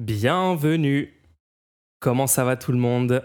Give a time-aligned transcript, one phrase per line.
[0.00, 1.12] Bienvenue.
[2.00, 3.22] Comment ça va tout le monde?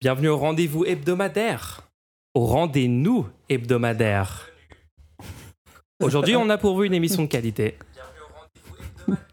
[0.00, 1.90] Bienvenue au rendez-vous hebdomadaire.
[2.34, 4.48] Au rendez-nous hebdomadaire.
[6.00, 7.78] Aujourd'hui, on a pourvu une émission de qualité.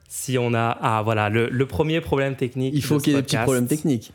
[0.08, 0.76] Si on a.
[0.82, 2.74] Ah voilà, le, le premier problème technique.
[2.74, 4.12] Il faut qu'il y ait des petits problèmes techniques.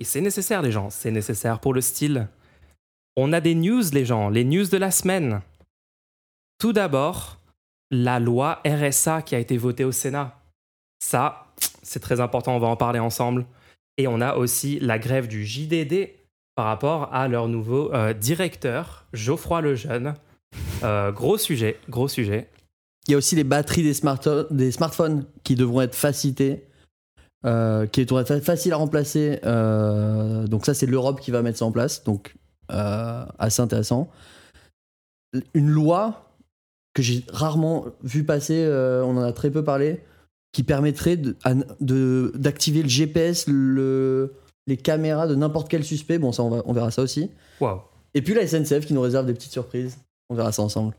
[0.00, 0.90] Et c'est nécessaire, les gens.
[0.90, 2.26] C'est nécessaire pour le style.
[3.14, 4.28] On a des news, les gens.
[4.28, 5.40] Les news de la semaine.
[6.58, 7.38] Tout d'abord,
[7.92, 10.36] la loi RSA qui a été votée au Sénat.
[10.98, 11.46] Ça,
[11.82, 12.56] c'est très important.
[12.56, 13.46] On va en parler ensemble.
[13.96, 16.10] Et on a aussi la grève du JDD
[16.54, 20.14] par rapport à leur nouveau euh, directeur, Geoffroy Lejeune.
[20.82, 22.48] Euh, gros sujet, gros sujet.
[23.06, 23.94] Il y a aussi les batteries des,
[24.72, 26.66] smartphones qui devront être facilitées,
[27.44, 29.40] euh, qui devront être fa- faciles à remplacer.
[29.42, 32.04] donc ça, c'est l'Europe qui va mettre ça en place.
[32.04, 32.34] Donc
[32.68, 34.10] assez intéressant.
[35.54, 36.36] Une loi
[36.94, 38.66] que j'ai rarement vu passer,
[39.04, 40.02] on en a très peu parlé,
[40.52, 44.34] qui permettrait de- à- de- d'activer le GPS, le,
[44.66, 46.18] les caméras de n'importe quel suspect.
[46.18, 47.30] Bon, ça, on, va- on verra ça aussi.
[47.60, 47.80] Waouh.
[48.14, 49.96] Et puis la SNCF qui nous réserve des petites surprises.
[50.28, 50.94] On verra ça ensemble.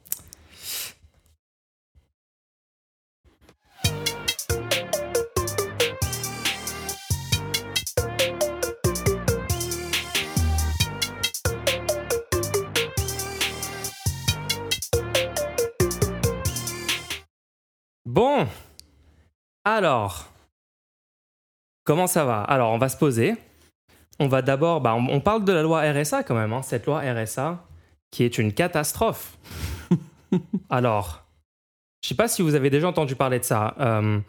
[18.06, 18.48] Bon,
[19.66, 20.30] alors,
[21.84, 22.42] comment ça va?
[22.44, 23.36] Alors, on va se poser.
[24.20, 26.86] On va d'abord, bah, on, on parle de la loi RSA quand même, hein, cette
[26.86, 27.64] loi RSA
[28.12, 29.38] qui est une catastrophe.
[30.70, 31.24] alors,
[32.04, 33.76] je sais pas si vous avez déjà entendu parler de ça.
[33.80, 34.20] Euh,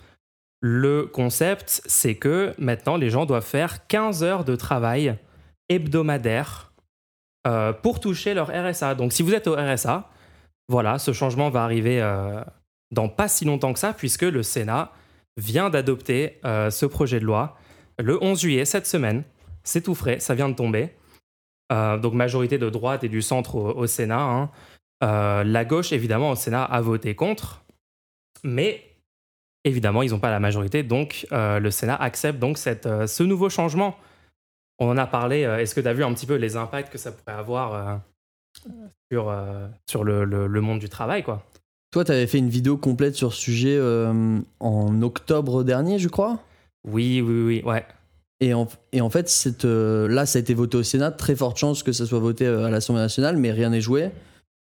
[0.61, 5.19] le concept, c'est que maintenant, les gens doivent faire 15 heures de travail
[5.69, 6.72] hebdomadaire
[7.46, 8.94] euh, pour toucher leur RSA.
[8.94, 10.08] Donc, si vous êtes au RSA,
[10.69, 12.42] voilà, ce changement va arriver euh,
[12.92, 14.92] dans pas si longtemps que ça, puisque le Sénat
[15.36, 17.56] vient d'adopter euh, ce projet de loi
[17.98, 19.22] le 11 juillet, cette semaine.
[19.64, 20.91] C'est tout frais, ça vient de tomber.
[21.72, 24.20] Euh, donc majorité de droite et du centre au, Sénat.
[24.20, 24.51] hein.
[25.05, 27.62] Euh, la gauche, évidemment, au Sénat a voté contre.
[28.45, 28.83] Mais
[29.64, 33.96] évidemment, ils n'ont pas la majorité, donc le Sénat accepte donc ce nouveau changement.
[34.78, 35.40] On en a parlé.
[35.42, 38.01] Est-ce que tu as vu un petit peu les impacts que ça pourrait avoir
[39.12, 39.33] sur,
[39.89, 41.45] sur le, le- le monde du travail, quoi?
[41.92, 46.08] Toi, tu avais fait une vidéo complète sur ce sujet euh, en octobre dernier, je
[46.08, 46.41] crois?
[46.89, 47.85] Oui, oui, oui, ouais.
[48.41, 51.11] Et en, et en fait, cette, euh, là, ça a été voté au Sénat.
[51.13, 54.11] Très forte chance que ça soit voté euh, à l'Assemblée nationale, mais rien n'est joué.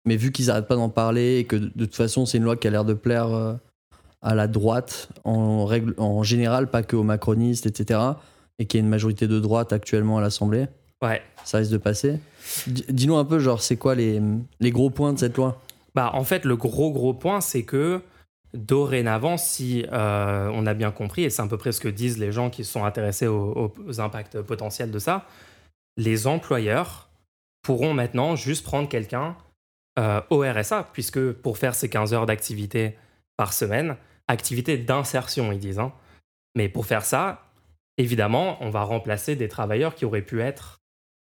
[0.07, 2.45] Mais vu qu'ils n'arrêtent pas d'en parler et que de, de toute façon, c'est une
[2.45, 3.55] loi qui a l'air de plaire euh,
[4.21, 8.01] à la droite en, règle, en général, pas que aux macronistes, etc.,
[8.59, 10.67] et qu'il y a une majorité de droite actuellement à l'Assemblée,
[11.03, 11.21] Ouais.
[11.45, 12.21] ça risque de passer.
[12.69, 14.21] D- Dis-nous un peu, genre, c'est quoi les,
[14.61, 15.61] les gros points de cette loi?
[15.95, 18.03] Bah, en fait, le gros gros point, c'est que
[18.53, 22.19] dorénavant, si euh, on a bien compris, et c'est à peu près ce que disent
[22.19, 25.27] les gens qui sont intéressés aux, impacts potentiels de ça,
[25.97, 27.09] les employeurs
[27.63, 29.37] pourront maintenant juste prendre quelqu'un
[29.99, 32.97] euh, au RSA, puisque pour faire ces 15 heures d'activité
[33.37, 33.97] par semaine,
[34.29, 35.93] activité d'insertion, ils disent, hein.
[36.57, 37.45] mais pour faire ça,
[37.99, 40.81] évidemment, on va remplacer des travailleurs qui auraient pu être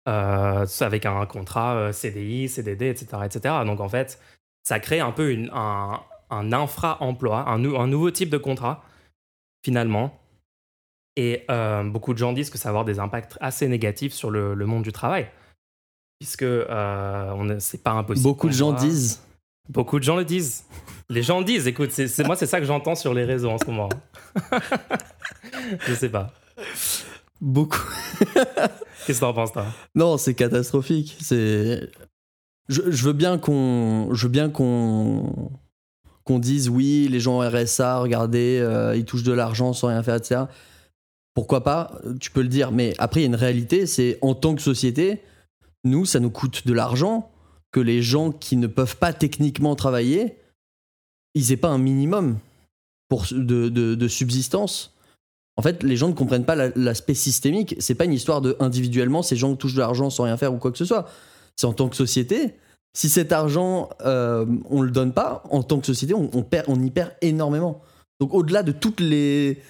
[0.08, 3.54] euh, avec un contrat euh, CDI, CDD, etc., etc.
[3.66, 4.18] Donc en fait,
[4.62, 6.00] ça crée un peu une- un,
[6.30, 8.84] un infra-emploi, un, nou- un nouveau type de contrat,
[9.64, 10.16] finalement.
[11.16, 14.30] Et euh, beaucoup de gens disent que ça va avoir des impacts assez négatifs sur
[14.30, 15.28] le, le monde du travail.
[16.20, 18.22] Puisque euh, c'est pas impossible.
[18.28, 19.20] Beaucoup de gens disent.
[19.68, 20.64] Beaucoup de gens le disent.
[21.08, 23.58] Les gens le disent, écoute, c'est- moi c'est ça que j'entends sur les réseaux en
[23.58, 23.88] ce moment.
[25.86, 26.32] Je sais pas.
[27.40, 27.78] Beaucoup.
[29.06, 29.66] Qu'est-ce que t'en penses, toi?
[29.94, 31.16] Non, c'est catastrophique.
[31.20, 31.90] C'est.
[32.70, 35.50] Je, veux bien qu'on, je veux bien qu'on,
[36.24, 40.14] qu'on dise oui, les gens RSA, regardez, euh, ils touchent de l'argent sans rien faire,
[40.14, 40.42] etc.
[41.34, 44.34] Pourquoi pas Tu peux le dire, mais après il y a une réalité, c'est en
[44.34, 45.20] tant que société,
[45.84, 47.30] nous, ça nous coûte de l'argent
[47.72, 50.36] que les gens qui ne peuvent pas techniquement travailler,
[51.34, 52.38] ils aient pas un minimum
[53.08, 54.94] pour de, de, subsistance.
[55.56, 57.74] En fait, les gens ne comprennent pas la- l'aspect systémique.
[57.80, 60.58] C'est pas une histoire de individuellement, ces gens touchent de l'argent sans rien faire ou
[60.58, 61.08] quoi que ce soit.
[61.60, 62.54] C'est en tant que société.
[62.96, 66.64] Si cet argent, euh, on le donne pas, en tant que société, on, on perd,
[66.68, 67.82] on y perd énormément.
[68.18, 69.60] Donc, au-delà de toutes les,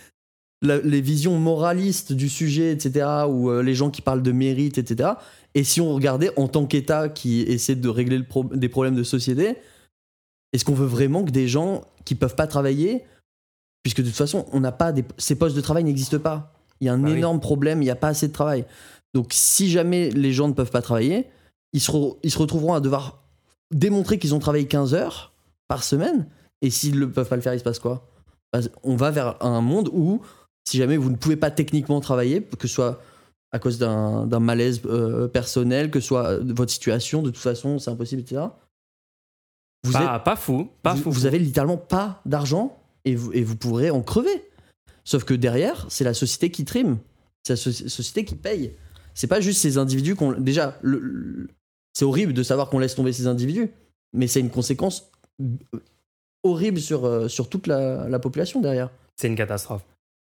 [0.63, 4.79] la- les visions moralistes du sujet, etc., ou euh, les gens qui parlent de mérite,
[4.79, 5.11] etc.,
[5.57, 8.95] et si on regardait en tant qu'État qui essaie de régler le pro- des problèmes
[8.95, 9.57] de société,
[10.53, 13.03] est-ce qu'on veut vraiment que des gens qui peuvent pas travailler,
[13.83, 16.55] puisque de toute façon, on n'a pas des, ces postes de travail n'existent pas.
[16.81, 17.19] Il y a un Bah oui.
[17.19, 18.65] énorme problème, il n'y a pas assez de travail.
[19.13, 21.27] Donc, si jamais les gens ne peuvent pas travailler,
[21.73, 23.23] ils se, re- ils se retrouveront à devoir
[23.73, 25.33] démontrer qu'ils ont travaillé 15 heures
[25.69, 26.27] par semaine.
[26.63, 28.07] Et s'ils ne peuvent pas le faire, il se passe quoi?
[28.53, 30.21] Bah, On va vers un monde où
[30.69, 33.01] si jamais vous ne pouvez pas techniquement travailler, que ce soit
[33.53, 37.79] à cause d'un malaise euh, personnel, que ce soit euh, votre situation, de toute façon,
[37.79, 38.43] c'est impossible, etc.
[39.85, 41.11] Vous, Pas, êtes- pas fou, pas vous, fou.
[41.11, 44.49] vous avez littéralement pas d'argent et vous, et vous pourrez en crever.
[45.05, 46.99] Sauf que derrière, c'est la société qui trime.
[47.43, 48.77] C'est la soci- société qui paye.
[49.15, 50.33] C'est pas juste ces individus qu'on.
[50.33, 51.49] Déjà, le- le-
[51.93, 53.71] c'est horrible de savoir qu'on laisse tomber ces individus,
[54.13, 55.11] mais c'est une conséquence
[56.43, 58.91] horrible sur, euh, sur toute la, la population derrière.
[59.17, 59.83] C'est une catastrophe.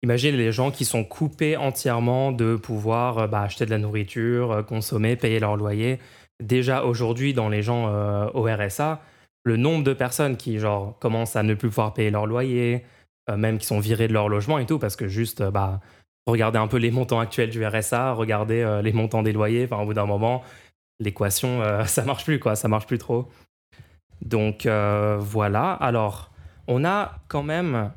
[0.01, 4.51] Imagine les gens qui sont coupés entièrement de pouvoir euh, bah, acheter de la nourriture,
[4.51, 5.99] euh, consommer, payer leur loyer.
[6.41, 7.93] Déjà aujourd'hui, dans les gens
[8.33, 9.01] au RSA,
[9.43, 12.85] le nombre de personnes qui genre commencent à ne plus pouvoir payer leur loyer,
[13.27, 15.81] même qui sont virées de leur logement et tout, parce que juste, bah,
[16.27, 19.65] regardez un peu les montants actuels du RSA, regardez les montants des loyers.
[19.65, 20.41] Enfin, au bout d'un moment,
[20.99, 22.55] l'équation, euh, ça marche plus, quoi.
[22.55, 23.27] Ça marche plus trop.
[24.21, 25.71] Donc euh, voilà.
[25.73, 26.31] Alors,
[26.67, 27.91] on a quand même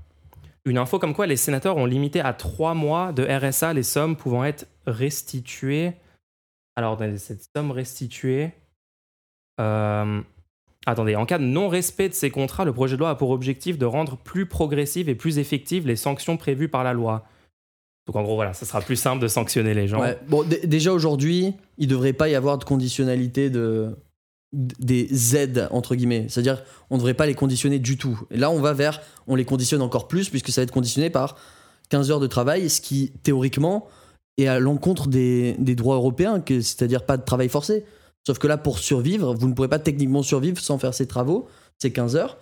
[0.65, 4.17] une info comme quoi les sénateurs ont limité à trois mois de RSA les sommes
[4.17, 5.93] pouvant être restituées.
[6.77, 8.53] Alors, dans cette somme restituée.
[9.61, 10.21] euh,
[10.87, 13.79] attendez, en cas de non-respect de ces contrats, le projet de loi a pour objectif
[13.79, 17.27] de rendre plus progressives et plus effectives les sanctions prévues par la loi.
[18.07, 20.03] Donc en gros, voilà, ça sera plus simple de sanctionner les gens.
[20.29, 23.97] Bon, déjà aujourd'hui, il devrait pas y avoir de conditionnalité de
[24.53, 26.27] des aides entre guillemets.
[26.29, 28.21] C'est-à-dire, on ne devrait pas les conditionner du tout.
[28.31, 31.09] Et là, on va vers, on les conditionne encore plus puisque ça va être conditionné
[31.09, 31.37] par
[31.89, 33.87] 15 heures de travail, ce qui théoriquement
[34.37, 37.85] est à l'encontre des, des droits européens, c'est-à-dire pas de travail forcé.
[38.27, 41.49] Sauf que là, pour survivre, vous ne pourrez pas techniquement survivre sans faire ces travaux,
[41.79, 42.39] ces 15 heures.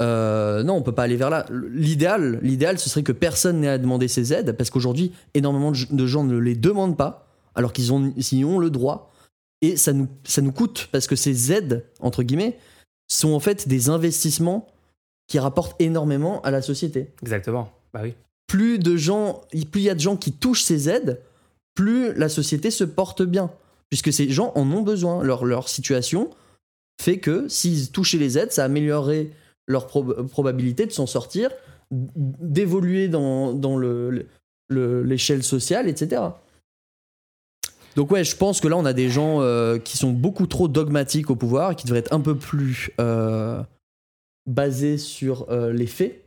[0.00, 1.46] Euh, non, on peut pas aller vers là.
[1.50, 6.06] L'idéal, l'idéal, ce serait que personne n'ait à demander ces aides, parce qu'aujourd'hui, énormément de
[6.06, 8.14] gens ne les demandent pas, alors qu'ils ont,
[8.44, 9.12] ont le droit.
[9.62, 12.58] Et ça nous, ça nous coûte, parce que ces aides, entre guillemets,
[13.08, 14.66] sont en fait des investissements
[15.28, 17.12] qui rapportent énormément à la société.
[17.22, 17.70] Exactement.
[17.92, 18.14] Bah oui.
[18.46, 21.20] Plus de gens, plus il y a de gens qui touchent ces aides,
[21.74, 23.50] plus la société se porte bien,
[23.90, 25.22] puisque ces gens en ont besoin.
[25.22, 26.30] Leur, leur situation
[27.00, 29.30] fait que s'ils touchaient les aides, ça améliorerait
[29.70, 31.50] leur prob- probabilité de s'en sortir,
[31.90, 34.26] d'évoluer dans, dans le-
[34.68, 36.22] le- l'échelle sociale, etc.
[37.96, 40.68] Donc ouais, je pense que là, on a des gens euh, qui sont beaucoup trop
[40.68, 43.62] dogmatiques au pouvoir, qui devraient être un peu plus euh,
[44.46, 46.24] basés sur euh, les faits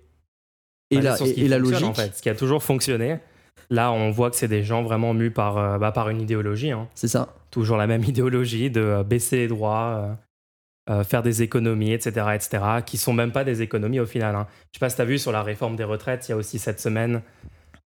[0.91, 1.85] et, la, et, et la logique.
[1.85, 3.19] En fait, ce qui a toujours fonctionné.
[3.69, 6.71] Là, on voit que c'est des gens vraiment mus par, bah, par une idéologie.
[6.71, 6.89] hein.
[6.95, 7.33] C'est ça.
[7.49, 10.17] Toujours la même idéologie de baisser les droits,
[10.89, 14.35] euh, faire des économies, etc., etc., qui sont même pas des économies au final.
[14.35, 14.47] hein.
[14.71, 16.37] Je sais pas si tu as vu sur la réforme des retraites, il y a
[16.37, 17.21] aussi cette semaine,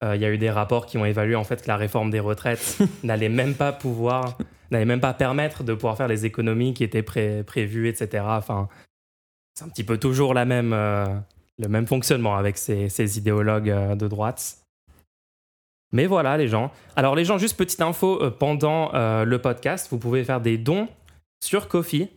[0.04, 2.10] euh, il y a eu des rapports qui ont évalué en fait que la réforme
[2.10, 4.38] des retraites n'allait même pas pouvoir,
[4.72, 8.24] n'allait même pas permettre de pouvoir faire les économies qui étaient pré- prévues, etc.
[8.28, 8.68] Enfin,
[9.54, 11.06] c'est un petit peu toujours la même, euh,
[11.60, 14.58] le même fonctionnement avec ces, ces idéologues de droite.
[15.94, 16.72] Mais voilà, les gens.
[16.96, 18.92] Alors, les gens, juste petite info pendant
[19.24, 20.90] le podcast, vous pouvez faire des dons
[21.44, 22.10] sur Kofi.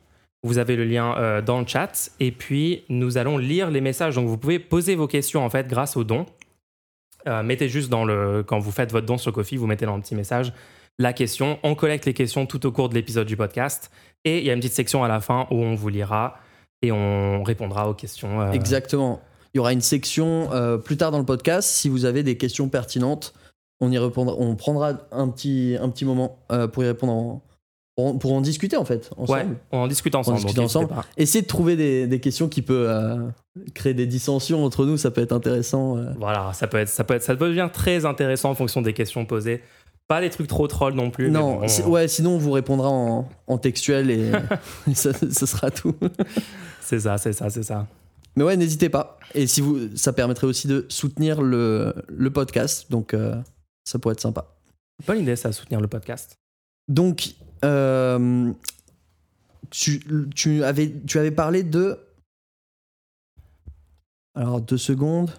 [0.43, 2.11] Vous avez le lien euh, dans le chat.
[2.19, 4.15] Et puis, nous allons lire les messages.
[4.15, 6.27] Donc, vous pouvez poser vos questions, en fait, grâce aux dons.
[7.27, 8.43] Euh, mettez juste dans le.
[8.47, 10.53] Quand vous faites votre don sur Kofi, vous mettez dans le petit message
[10.99, 11.59] la question.
[11.63, 13.91] On collecte les questions tout au cours de l'épisode du podcast.
[14.25, 16.39] Et il y a une petite section à la fin où on vous lira
[16.83, 18.41] et on répondra aux questions.
[18.41, 19.21] euh, Exactement.
[19.53, 20.49] Il y aura une section
[20.85, 21.69] plus tard dans le podcast.
[21.69, 23.35] Si vous avez des questions pertinentes,
[23.81, 24.37] on y répondra.
[24.39, 26.39] On prendra un petit, un petit moment
[26.73, 27.43] pour y répondre, en-
[28.01, 29.57] pour, en- pour en discuter en fait Ouais, ensemble.
[29.73, 30.41] on en discute ensemble.
[30.41, 30.89] n'hésitez ensemble.
[30.89, 31.05] pas.
[31.17, 33.29] Essayez de trouver des, des questions qui peuvent euh,
[33.75, 34.97] créer des dissensions entre nous.
[34.97, 35.97] Ça peut être intéressant.
[35.99, 36.13] euh.
[36.19, 38.93] Voilà, ça peut être, ça peut être, ça peut devenir très intéressant en fonction des
[38.95, 39.63] questions posées.
[40.09, 41.31] Pas des trucs trop trolls non plus.
[41.31, 42.09] non, bon, ouais.
[42.09, 44.31] Sinon, on vous répondra en, en textuel et,
[44.89, 45.95] et ça, ce sera tout.
[46.81, 47.87] c'est ça, c'est ça, c'est ça.
[48.37, 49.19] Mais ouais, n'hésitez pas.
[49.35, 52.91] Et si vous, ça permettrait aussi de soutenir le, le podcast.
[52.91, 53.35] Donc, euh,
[53.85, 54.47] ça pourrait être sympa.
[55.07, 56.37] Bonne idée, ça, soutenir le podcast.
[56.89, 58.53] Donc, euh,
[59.71, 60.01] tu,
[60.35, 61.99] tu, avais, tu avais parlé de.
[64.35, 65.31] Alors, deux secondes.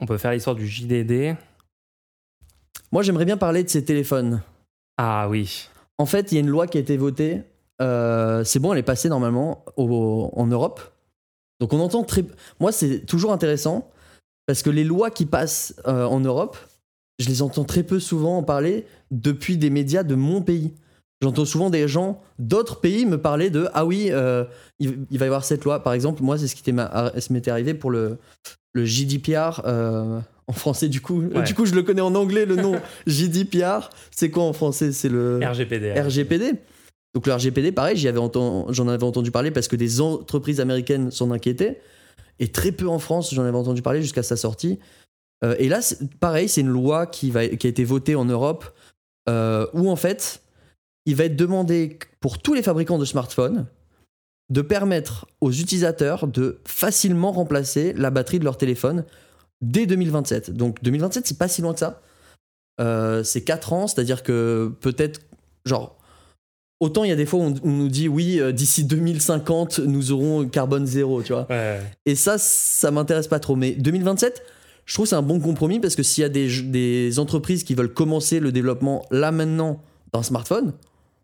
[0.00, 1.36] On peut faire l'histoire du JDD.
[2.92, 4.42] Moi, j'aimerais bien parler de ces téléphones.
[4.96, 5.68] Ah oui.
[5.98, 7.42] En fait, il y a une loi qui a été votée.
[7.82, 10.80] euh, c'est bon, elle est passée normalement au- en Europe.
[11.60, 12.24] Donc, on entend très.
[12.58, 13.90] Moi, c'est toujours intéressant
[14.46, 16.56] parce que les lois qui passent euh, en Europe,
[17.18, 20.74] je les entends très peu souvent en parler depuis des médias de mon pays.
[21.22, 24.44] J'entends souvent des gens d'autres pays me parler de ah oui, euh,
[24.78, 25.82] il, il va y avoir cette loi.
[25.82, 26.72] Par exemple, moi, c'est ce qui
[27.32, 28.16] m'était arrivé pour le,
[28.72, 30.88] le GDPR euh, en français.
[30.88, 31.42] Du coup, Ouais.
[31.42, 33.90] du coup, je le connais en anglais le nom GDPR.
[34.10, 34.92] C'est quoi en français?
[34.92, 35.92] C'est le RGPD.
[36.00, 36.52] RGPD.
[37.14, 38.20] Donc le RGPD, pareil, avais
[38.70, 41.80] j'en avais entendu parler parce que des entreprises américaines s'en inquiétaient.
[42.38, 44.78] Et très peu en France, j'en avais entendu parler jusqu'à sa sortie.
[45.44, 45.80] Euh, et là,
[46.20, 48.64] pareil, c'est une loi qui, va, qui a été votée en Europe
[49.28, 50.40] euh, où en fait,
[51.06, 53.66] il va être demandé pour tous les fabricants de smartphones
[54.50, 59.04] de permettre aux utilisateurs de facilement remplacer la batterie de leur téléphone
[59.62, 60.50] dès 2027.
[60.50, 62.02] Donc 2027, c'est pas si loin que ça.
[62.80, 65.20] Euh, c'est 4 ans, c'est-à-dire que peut-être,
[65.64, 65.96] genre,
[66.80, 69.80] autant il y a des fois où on, on nous dit oui, euh, d'ici 2050,
[69.80, 71.46] nous aurons carbone zéro, tu vois.
[71.48, 71.80] Ouais.
[72.06, 73.54] Et ça, ça m'intéresse pas trop.
[73.54, 74.42] Mais 2027,
[74.84, 77.62] je trouve que c'est un bon compromis parce que s'il y a des, des entreprises
[77.62, 79.80] qui veulent commencer le développement là maintenant
[80.12, 80.72] d'un smartphone,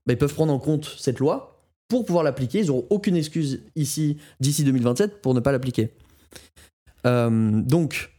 [0.07, 2.61] bah, ils peuvent prendre en compte cette loi pour pouvoir l'appliquer.
[2.61, 5.91] Ils n'auront aucune excuse ici d'ici 2027 pour ne pas l'appliquer.
[7.07, 8.11] Euh, donc,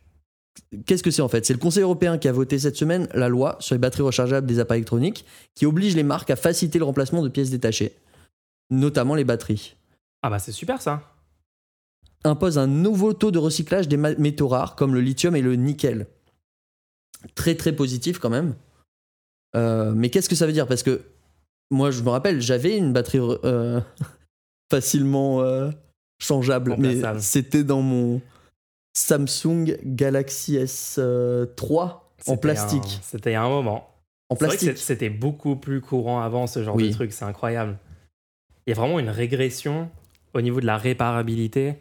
[0.86, 1.46] qu'est-ce que c'est en fait?
[1.46, 4.48] C'est le Conseil européen qui a voté cette semaine la loi sur les batteries rechargeables
[4.48, 5.26] des appareils électroniques
[5.56, 7.96] qui oblige les marques à faciliter le remplacement de pièces détachées,
[8.70, 9.76] notamment les batteries
[10.22, 11.02] Ah bah c'est super ça.
[12.24, 16.08] impose un nouveau taux de recyclage des métaux rares comme le lithium et le nickel.
[17.36, 18.56] Très très positif quand même.
[19.56, 20.68] Euh, mais qu'est-ce que ça veut dire?
[20.68, 21.02] Parce que
[21.72, 23.82] moi je me rappelle, j'avais une batterie euh,
[24.72, 25.70] facilement euh,
[26.20, 28.22] changeable, mais c'était dans mon
[28.96, 31.48] Samsung Galaxy S3
[31.80, 33.00] en C'était plastique.
[33.04, 33.94] C'était il y a un moment.
[34.30, 34.78] En plastique.
[34.78, 36.90] c'était beaucoup plus courant avant ce genre Oui.
[36.90, 37.78] de truc, c'est incroyable.
[38.66, 39.90] Il y a vraiment une régression
[40.34, 41.76] au niveau de la réparabilité.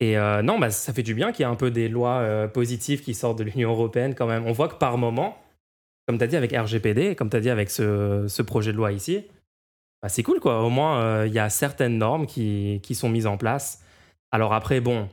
[0.00, 2.20] Et euh, non, bah, ça fait du bien qu'il y ait un peu des lois
[2.20, 4.46] euh, positives qui sortent de l'Union européenne quand même.
[4.46, 5.36] On voit que par moment,
[6.10, 8.76] comme tu as dit avec RGPD, comme tu as dit avec ce, ce projet de
[8.76, 9.28] loi ici,
[10.02, 10.64] bah, c'est cool quoi.
[10.64, 13.84] Au moins, euh, il y a certaines normes qui, qui sont mises en place.
[14.32, 15.08] Alors après, bon,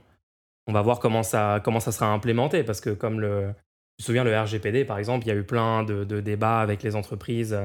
[0.65, 3.41] on va voir comment ça, comment ça sera implémenté parce que comme le,
[3.99, 6.61] je me souviens, le RGPD, par exemple, il y a eu plein de, de débats
[6.61, 7.55] avec les entreprises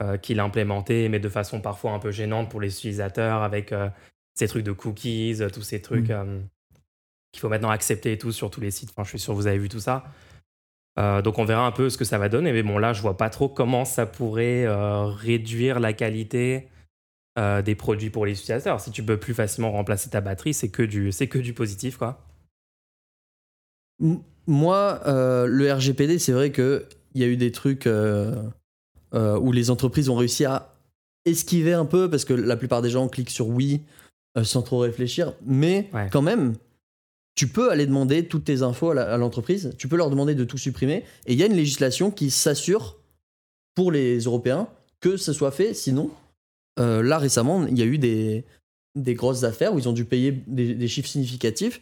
[0.00, 3.90] euh, qui l'implémentaient, mais de façon parfois un peu gênante pour les utilisateurs, avec euh,
[4.34, 6.12] ces trucs de cookies, tous ces trucs Mm.
[6.12, 6.40] euh,
[7.30, 8.88] qu'il faut maintenant accepter et tout sur tous les sites.
[8.90, 10.04] Enfin, je suis sûr que vous avez vu tout ça.
[10.98, 13.02] Euh, donc on verra un peu ce que ça va donner, mais bon là je
[13.02, 16.68] vois pas trop comment ça pourrait euh, réduire la qualité
[17.36, 18.80] euh, des produits pour les utilisateurs.
[18.80, 21.96] Si tu peux plus facilement remplacer ta batterie, c'est que du c'est que du positif
[21.96, 22.20] quoi.
[24.46, 26.82] Moi, le RGPD, c'est vrai qu'il
[27.14, 30.74] y a eu des trucs où les entreprises ont réussi à
[31.24, 33.82] esquiver un peu parce que la plupart des gens cliquent sur oui
[34.42, 35.32] sans trop réfléchir.
[35.46, 36.08] Mais Ouais.
[36.10, 36.54] quand même,
[37.34, 40.58] tu peux aller demander toutes tes infos à l'entreprise, tu peux leur demander de tout
[40.58, 41.04] supprimer.
[41.26, 42.96] Et il y a une législation qui s'assure
[43.74, 44.68] pour les Européens
[45.00, 45.74] que ce soit fait.
[45.74, 46.10] Sinon,
[46.78, 48.44] euh, là récemment, il y a eu des,
[48.94, 51.80] des grosses affaires où ils ont dû payer des- des chiffres significatifs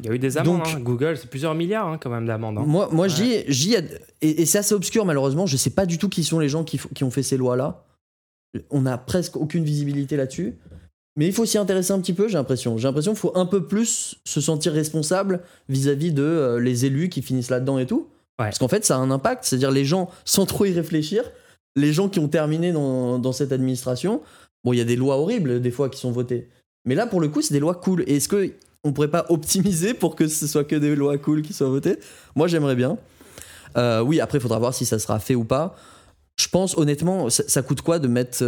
[0.00, 0.60] Il y a eu des amendes.
[0.66, 0.80] Hein.
[0.80, 2.58] Google, c'est plusieurs milliards hein, quand même d'amendes.
[2.58, 2.64] hein.
[2.66, 3.08] Moi, moi Ouais.
[3.08, 3.74] je dis, je dis,
[4.20, 6.64] et, et c'est assez obscur malheureusement, je sais pas du tout qui sont les gens
[6.64, 7.84] qui, qui ont fait ces lois-là.
[8.70, 10.54] On a presque aucune visibilité là-dessus.
[11.16, 12.76] Mais il faut s'y intéresser un petit peu, j'ai l'impression.
[12.76, 17.08] J'ai l'impression qu'il faut un peu plus se sentir responsable vis-à-vis de euh, les élus
[17.08, 18.08] qui finissent là-dedans et tout.
[18.38, 18.46] Ouais.
[18.46, 19.44] Parce qu'en fait, ça a un impact.
[19.44, 21.24] C'est-à-dire les gens, sans trop y réfléchir,
[21.74, 24.20] les gens qui ont terminé dans, dans cette administration,
[24.62, 26.48] bon, il y a des lois horribles des fois qui sont votées.
[26.84, 28.04] Mais là, pour le coup, c'est des lois cool.
[28.06, 28.52] Et est-ce que
[28.84, 31.98] on pourrait pas optimiser pour que ce soit que des lois cool qui soient votées?
[32.34, 32.98] Moi, j'aimerais bien.
[33.78, 35.74] Euh, oui, après, il faudra voir si ça sera fait ou pas.
[36.38, 38.44] Je pense honnêtement, ça, ça coûte quoi de mettre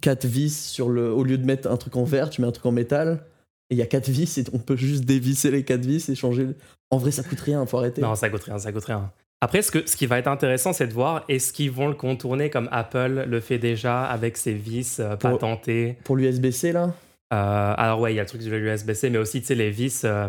[0.00, 1.10] 4 vis sur le.
[1.12, 3.24] Au lieu de mettre un truc en verre, tu mets un truc en métal.
[3.70, 6.14] Et il y a 4 vis et on peut juste dévisser les 4 vis et
[6.14, 6.48] changer.
[6.90, 8.02] En vrai, ça coûte rien, faut arrêter.
[8.02, 9.10] Non, ça coûte rien, ça coûte rien.
[9.40, 11.94] Après, ce, que, ce qui va être intéressant, c'est de voir est-ce qu'ils vont le
[11.94, 15.96] contourner comme Apple le fait déjà avec ses vis euh, Pour- patentés.
[16.04, 16.94] Pour l'USB-C, là?
[17.32, 19.70] Euh, alors ouais, il y a le truc de l'USB-C, mais aussi tu sais les
[19.70, 20.28] vis euh,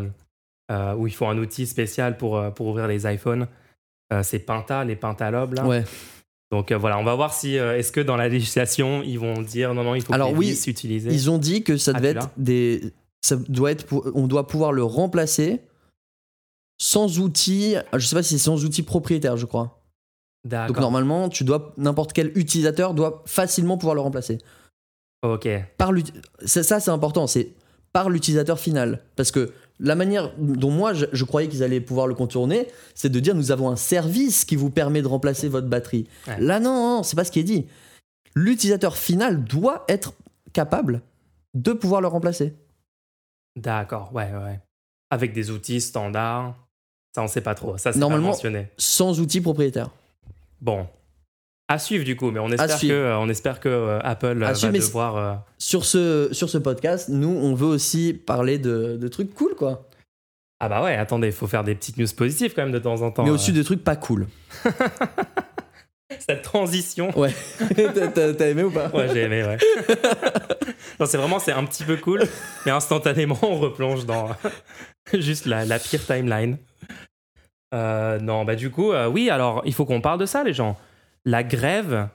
[0.95, 3.47] où il faut un outil spécial pour, pour ouvrir les iPhones.
[4.21, 5.65] C'est Pinta, les Pentalobes là.
[5.65, 5.83] Ouais.
[6.53, 9.41] Donc euh, voilà, on va voir si euh, est-ce que dans la législation ils vont
[9.41, 11.09] dire non non il faut Alors que oui, vis utilisées.
[11.11, 12.93] Ils ont dit que ça Ah, devait être des.
[13.21, 15.61] Ça doit être pour- on doit pouvoir le remplacer
[16.79, 17.73] sans outils.
[17.91, 19.81] Je sais pas si c'est sans outils propriétaires, je crois.
[20.45, 24.37] Donc normalement, tu dois n'importe quel utilisateur doit facilement pouvoir le remplacer.
[25.23, 25.47] Ok.
[25.79, 25.89] Par
[26.45, 27.49] ça, ça, c'est important, c'est
[27.93, 29.53] par l'utilisateur final, parce que
[29.83, 33.35] la manière dont moi je, je croyais qu'ils allaient pouvoir le contourner, c'est de dire
[33.35, 36.07] nous avons un service qui vous permet de remplacer votre batterie.
[36.27, 36.39] Ouais.
[36.39, 37.67] Là non, non c'est pas ce qui est dit.
[38.33, 40.13] L'utilisateur final doit être
[40.53, 41.01] capable
[41.53, 42.53] de pouvoir le remplacer.
[43.55, 44.11] D'accord.
[44.13, 44.59] Ouais ouais.
[45.11, 46.55] Avec des outils standards.
[47.13, 47.77] Ça on sait pas trop.
[47.77, 48.69] Ça c'est Normalement- pas mentionné.
[48.77, 49.89] sans outils propriétaires.
[50.61, 50.87] Bon.
[51.69, 52.93] À suivre du coup, mais on espère que suivre.
[52.95, 55.17] euh, on espère que euh, Apple euh, À va suivre, devoir.
[55.17, 59.55] euh, Sur ce, sur ce podcast, nous, on veut aussi parler de, de trucs cool,
[59.55, 59.87] quoi.
[60.59, 63.01] Ah bah ouais, attendez, il faut faire des petites news positives quand même de temps
[63.01, 63.23] en temps.
[63.23, 63.33] Mais euh.
[63.33, 64.27] aussi de trucs pas cool.
[66.19, 67.17] Cette transition.
[67.17, 67.33] Ouais.
[68.13, 68.89] T'as- aimé ou pas?
[68.89, 69.57] Ouais, j'ai aimé, ouais.
[70.99, 72.23] non, c'est vraiment, c'est un petit peu cool,
[72.65, 74.29] mais instantanément, on replonge dans
[75.13, 76.57] juste la, la pire timeline.
[77.73, 80.53] Euh, non, bah du coup, euh, oui, alors, il faut qu'on parle de ça, les
[80.53, 80.77] gens.
[81.25, 82.09] La grève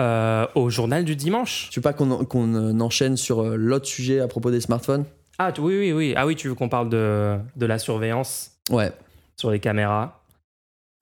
[0.00, 1.68] euh, au journal du dimanche.
[1.70, 5.04] Tu veux pas qu'on en- euh, enchaîne sur euh, l'autre sujet à propos des smartphones?
[5.38, 6.14] Ah, oui, oui, oui.
[6.16, 8.48] Ah oui, tu veux qu'on parle de, de la surveillance?
[8.70, 8.92] Ouais.
[9.36, 10.22] sur les caméras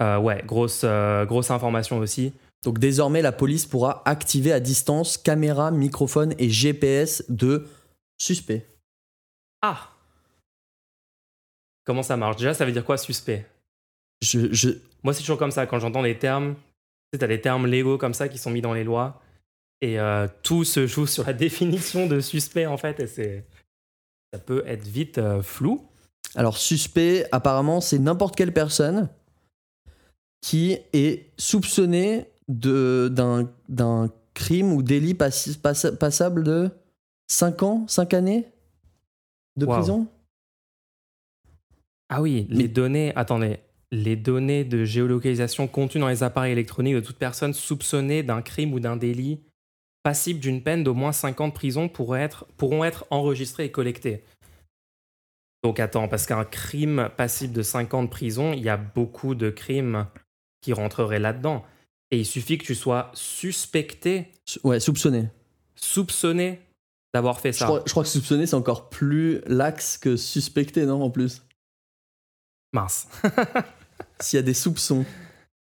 [0.00, 2.32] Euh, Ouais, grosse, euh, grosse information aussi.
[2.64, 7.66] Donc désormais, la police pourra activer à distance caméra, microphone et GPS de
[8.18, 8.66] suspects.
[9.62, 9.88] Ah
[11.84, 12.36] Comment ça marche?
[12.36, 13.46] Déjà, ça veut dire quoi, suspect
[14.22, 14.70] Je, je-
[15.02, 15.66] Moi, c'est toujours comme ça.
[15.66, 16.54] Quand j'entends des termes,
[17.18, 19.20] tu as des termes légaux comme ça qui sont mis dans les lois.
[19.80, 23.00] Et euh, tout se joue sur la définition de suspect, en fait.
[23.00, 23.44] Et c'est.
[24.32, 25.86] Ça peut être vite euh, flou.
[26.36, 29.08] Alors, suspect, apparemment, c'est n'importe quelle personne
[30.40, 36.70] qui est soupçonnée de- d'un d'un crime ou délit passi- passable de
[37.28, 38.46] 5 ans, 5 années
[39.56, 39.74] de Wow.
[39.74, 40.06] prison?
[42.08, 43.12] Ah oui, Mais- les données.
[43.16, 43.58] Attendez.
[43.92, 48.72] Les données de géolocalisation contenues dans les appareils électroniques de toute personne soupçonnée d'un crime
[48.72, 49.40] ou d'un délit
[50.02, 53.70] passible d'une peine d'au moins 5 ans de prison pourraient être, pourront être enregistrées et
[53.70, 54.24] collectées.
[55.62, 59.34] Donc attends, parce qu'un crime passible de 5 ans de prison, il y a beaucoup
[59.34, 60.06] de crimes
[60.62, 61.64] qui rentreraient là-dedans.
[62.12, 65.28] Et il suffit que tu sois suspecté, Su- Ouais, soupçonné.
[65.74, 66.60] soupçonné
[67.12, 67.66] d'avoir fait Je ça.
[67.66, 71.42] crois, je crois que soupçonné, c'est encore plus lax que suspecté, non, en plus?
[72.72, 73.08] Mince.
[74.20, 75.04] S'il y a des soupçons.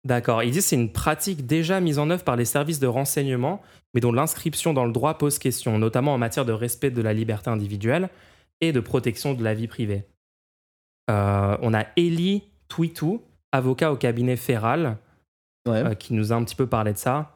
[0.03, 0.43] D'accord.
[0.43, 3.61] Il dit que c'est une pratique déjà mise en œuvre par les services de renseignement,
[3.93, 7.13] mais dont l'inscription dans le droit pose question, notamment en matière de respect de la
[7.13, 8.09] liberté individuelle
[8.61, 10.05] et de protection de la vie privée.
[11.09, 14.37] Euh, on a Eli Twitou, avocat au cabinet
[15.67, 15.83] Ouais.
[15.83, 17.35] euh, qui nous a un petit peu parlé de ça.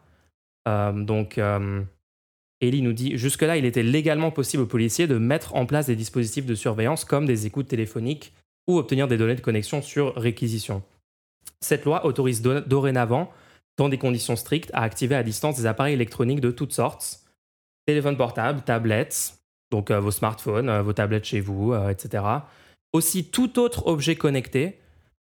[0.68, 1.82] Euh, donc, euh,
[2.62, 5.96] Eli nous dit Jusque-là, il était légalement possible aux policiers de mettre en place des
[5.96, 8.34] dispositifs de surveillance comme des écoutes téléphoniques
[8.72, 10.84] ou obtenir des données de connexion sur réquisition.
[11.62, 13.32] Cette loi autorise do- dorénavant,
[13.78, 17.20] dans des conditions strictes, à activer à distance des appareils électroniques de toutes sortes
[17.86, 19.40] téléphones portables, tablettes,
[19.72, 22.24] donc euh, vos smartphones, euh, vos tablettes chez vous, euh, etc.
[22.94, 24.80] Aussi tout autre objet connecté,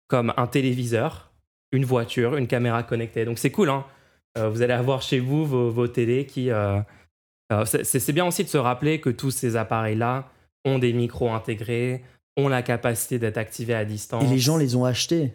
[0.07, 1.31] comme un téléviseur,
[1.71, 3.25] une voiture, une caméra connectée.
[3.25, 3.85] Donc c'est cool, hein
[4.37, 6.49] Vous allez avoir chez vous vos, vos télés qui...
[7.65, 10.29] c'est bien aussi de se rappeler que tous ces appareils-là
[10.65, 12.03] ont des micros intégrés,
[12.37, 14.23] ont la capacité d'être activés à distance.
[14.23, 15.33] Et les gens les ont achetés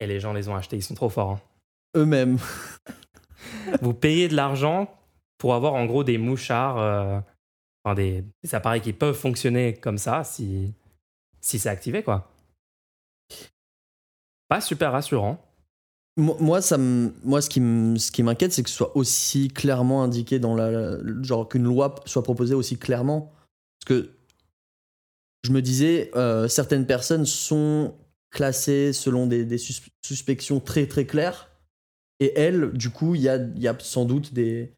[0.00, 1.30] Et les gens les ont achetés, ils sont trop forts.
[1.32, 1.40] hein.
[1.96, 2.38] eux-mêmes.
[3.82, 4.88] Vous payez de l'argent
[5.38, 7.20] pour avoir en gros des mouchards, euh,
[7.84, 10.72] enfin des, des appareils qui peuvent fonctionner comme ça si,
[11.40, 12.30] si c'est activé, quoi.
[14.48, 15.42] Pas super rassurant.
[16.16, 20.02] Moi, ça moi, ce qui m- ce qui m'inquiète, c'est que ce soit aussi clairement
[20.02, 20.96] indiqué dans la.
[21.22, 23.32] Genre qu'une loi soit proposée aussi clairement.
[23.80, 24.15] Parce que
[25.46, 27.94] je me disais, euh, certaines personnes sont
[28.30, 31.48] classées selon des, des sus- suspections très très claires.
[32.20, 34.72] Et elles, du coup, il y a, il y a sans doute des,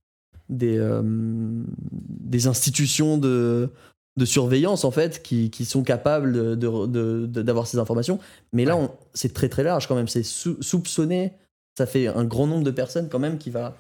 [0.49, 3.71] des, euh, des institutions de,
[4.17, 8.19] de surveillance, en fait, qui, qui sont capables de- de- de- d'avoir ces informations.
[8.53, 8.89] Mais là, Ouais.
[9.15, 10.09] c'est très très large quand même.
[10.09, 11.33] C'est sou- soupçonné.
[11.77, 13.77] Ça fait un grand nombre de personnes quand même qui va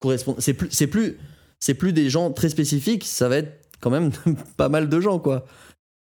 [0.00, 0.38] correspondre.
[0.40, 1.18] C'est plus, c'est plus,
[1.58, 3.04] c'est plus des gens très spécifiques.
[3.04, 4.10] Ça va être quand même
[4.56, 5.44] pas mal de gens, quoi.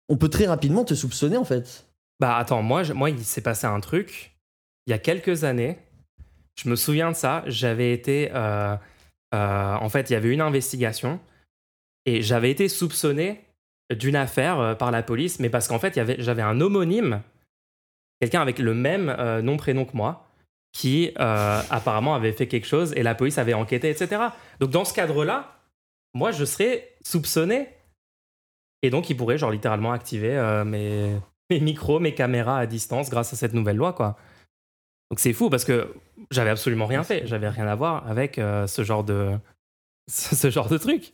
[0.10, 1.86] On peut très rapidement te soupçonner, en fait.
[2.20, 4.34] Bah attends, moi, moi il s'est passé un truc
[4.88, 5.78] il y a quelques années.
[6.56, 7.44] Je me souviens de ça.
[7.48, 8.32] J'avais été.
[8.34, 8.76] euh,
[9.34, 11.20] euh, en fait, il y avait une investigation
[12.06, 13.44] et j'avais été soupçonné
[13.92, 17.22] d'une affaire euh, par la police, mais parce qu'en fait, j'avais un homonyme,
[18.20, 20.28] quelqu'un avec le même nom, prénom que moi,
[20.72, 24.22] qui apparemment avait fait quelque chose et la police avait enquêté, etc.
[24.60, 25.60] Donc dans ce cadre-là,
[26.13, 27.70] moi, je serais soupçonné.
[28.84, 31.10] Et donc, ils pourraient, genre, littéralement activer euh, mes,
[31.50, 34.17] mes micros, mes caméras à distance grâce à cette nouvelle loi, quoi.
[35.12, 35.93] Donc c'est fou parce que
[36.32, 37.28] j'avais absolument rien fait.
[37.28, 39.32] J'avais rien à voir avec euh, ce genre de
[40.10, 41.13] ce, genre de truc.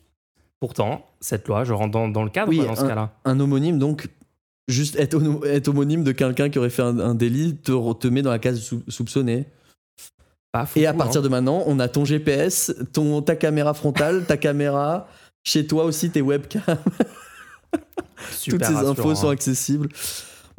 [0.62, 3.12] Pourtant, cette loi, je rentre dans, dans le cadre Oui, quoi, dans ce cas-là.
[3.26, 4.08] Un homonyme, donc,
[4.68, 8.08] juste être, homo- être homonyme de quelqu'un qui aurait fait un, un délit te, te
[8.08, 9.46] met dans la case sou- soupçonnée.
[10.52, 10.94] Pas fou, Et à hein.
[10.94, 15.08] partir de maintenant, on a ton GPS, ton, ta caméra frontale, ta caméra.
[15.46, 16.62] Chez toi aussi, tes webcams.
[18.32, 19.34] Super Toutes ces infos sont hein.
[19.34, 19.90] accessibles.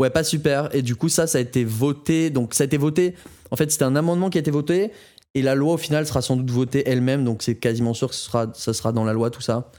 [0.01, 0.75] Ouais, pas super.
[0.75, 2.31] Et du coup, ça, ça a été voté.
[2.31, 3.15] Donc, ça a été voté.
[3.51, 4.93] En fait, c'était un amendement qui a été voté.
[5.35, 7.23] Et la loi, au final, sera sans doute votée elle-même.
[7.25, 9.71] Donc, c'est quasiment sûr que ce sera, ça sera dans la loi, tout ça.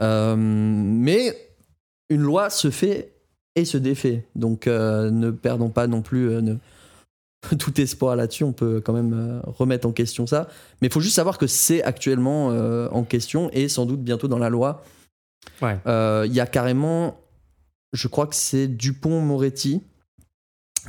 [0.00, 1.36] Euh, mais
[2.08, 3.12] une loi se fait
[3.56, 4.26] et se défait.
[4.34, 6.30] Donc, euh, ne perdons pas non plus.
[6.30, 6.54] euh, ne,
[7.58, 8.44] tout espoir là-dessus.
[8.44, 10.48] On peut quand même remettre en question ça.
[10.80, 12.48] Mais il faut juste savoir que c'est actuellement
[12.90, 14.82] en question et sans doute bientôt dans la loi.
[15.62, 15.78] Ouais.
[15.86, 17.20] Euh, Il y a carrément,
[17.92, 19.82] je crois que c'est Dupont-Moretti,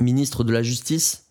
[0.00, 1.26] ministre de la Justice,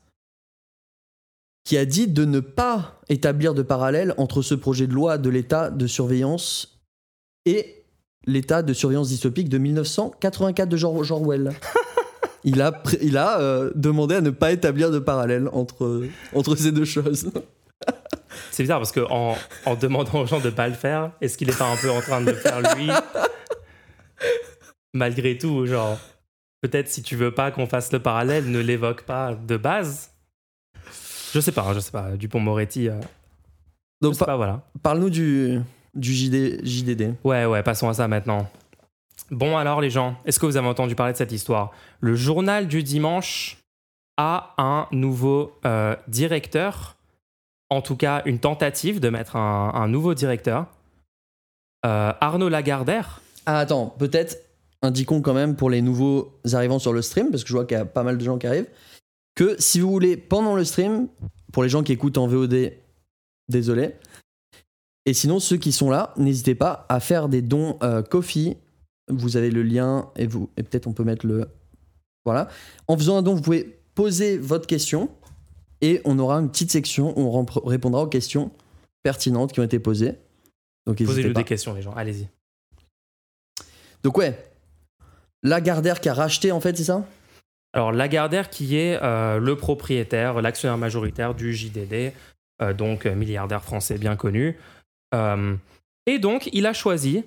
[1.64, 5.30] qui a dit de ne pas établir de parallèle entre ce projet de loi de
[5.30, 6.80] l'état de surveillance
[7.46, 7.86] et
[8.26, 11.52] l'état de surveillance dystopique de 1984 de George Orwell.
[12.46, 16.72] Il a, il a euh, demandé à ne pas établir de parallèle entre, entre ces
[16.72, 17.30] deux choses.
[18.60, 21.50] C'est bizarre parce que en, en demandant aux gens de pas le faire, est-ce qu'il
[21.50, 22.90] est pas un peu en train de le faire lui
[24.94, 25.98] Malgré tout, genre,
[26.62, 30.12] peut-être si tu veux pas qu'on fasse le parallèle, ne l'évoque pas de base.
[31.34, 32.18] Je sais pas, je sais pas.
[32.18, 33.00] Dupont Moretti, euh,
[34.02, 34.62] Donc pas, voilà.
[34.84, 35.62] parle-nous du,
[35.96, 37.14] du JD, JDD.
[37.24, 38.46] Ouais, ouais, passons à ça maintenant.
[39.32, 41.72] Bon, alors les gens, est-ce que vous avez entendu parler de cette histoire?
[42.02, 43.56] Le journal du dimanche
[44.18, 46.98] a un nouveau euh, directeur,
[47.70, 50.68] en tout cas une tentative de mettre un, nouveau directeur.
[51.86, 53.22] Euh, Arnaud Lagardère.
[53.46, 54.38] Ah, attends, peut-être
[54.82, 57.78] indiquons quand même pour les nouveaux arrivants sur le stream, parce que je vois qu'il
[57.78, 58.70] y a pas mal de gens qui arrivent,
[59.36, 61.08] que si vous voulez, pendant le stream,
[61.52, 62.74] pour les gens qui écoutent en VOD,
[63.48, 63.96] désolé.
[65.06, 68.58] Et sinon, ceux qui sont là, n'hésitez pas à faire des dons euh, Kofi.
[69.10, 71.50] Vous avez le lien et, vous, et peut-être on peut mettre le.
[72.26, 72.48] Voilà.
[72.88, 75.10] En faisant un don, vous pouvez poser votre question
[75.82, 78.52] et on aura une petite section où on répondra aux questions
[79.04, 80.16] pertinentes qui ont été posées.
[80.86, 81.14] Donc, pas.
[81.14, 81.94] des questions, les gens.
[81.94, 82.28] Allez-y.
[84.04, 84.38] Donc ouais,
[85.44, 87.06] Lagardère qui a racheté en fait, c'est ça?
[87.74, 92.14] Alors, Lagardère, qui est euh, le propriétaire, l'actionnaire majoritaire du JDD,
[92.62, 94.58] euh, donc euh, milliardaire français bien connu.
[95.14, 95.56] Euh,
[96.06, 97.24] et donc, il a choisi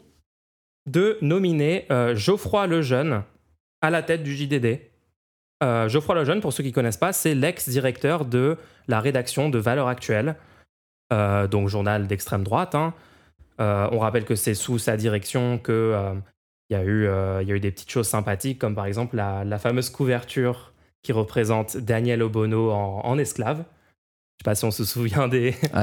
[0.90, 3.22] de nominer Geoffroy Lejeune
[3.82, 4.80] à la tête du JDD.
[5.62, 8.56] Euh, Geoffroy Lejeune, pour ceux qui ne connaissent pas, c'est l'ex-directeur de
[8.88, 10.36] la rédaction de Valeurs Actuelles,
[11.12, 12.74] euh, donc journal d'extrême droite.
[12.74, 12.94] hein.
[13.60, 16.14] Euh, on rappelle que c'est sous sa direction que
[16.70, 17.04] il y, a eu,
[17.42, 20.72] il y a eu des petites choses sympathiques, comme par exemple la, la fameuse couverture
[21.02, 23.58] qui représente Daniel Obono en, en esclave.
[23.58, 25.54] Je sais pas si on se souvient des,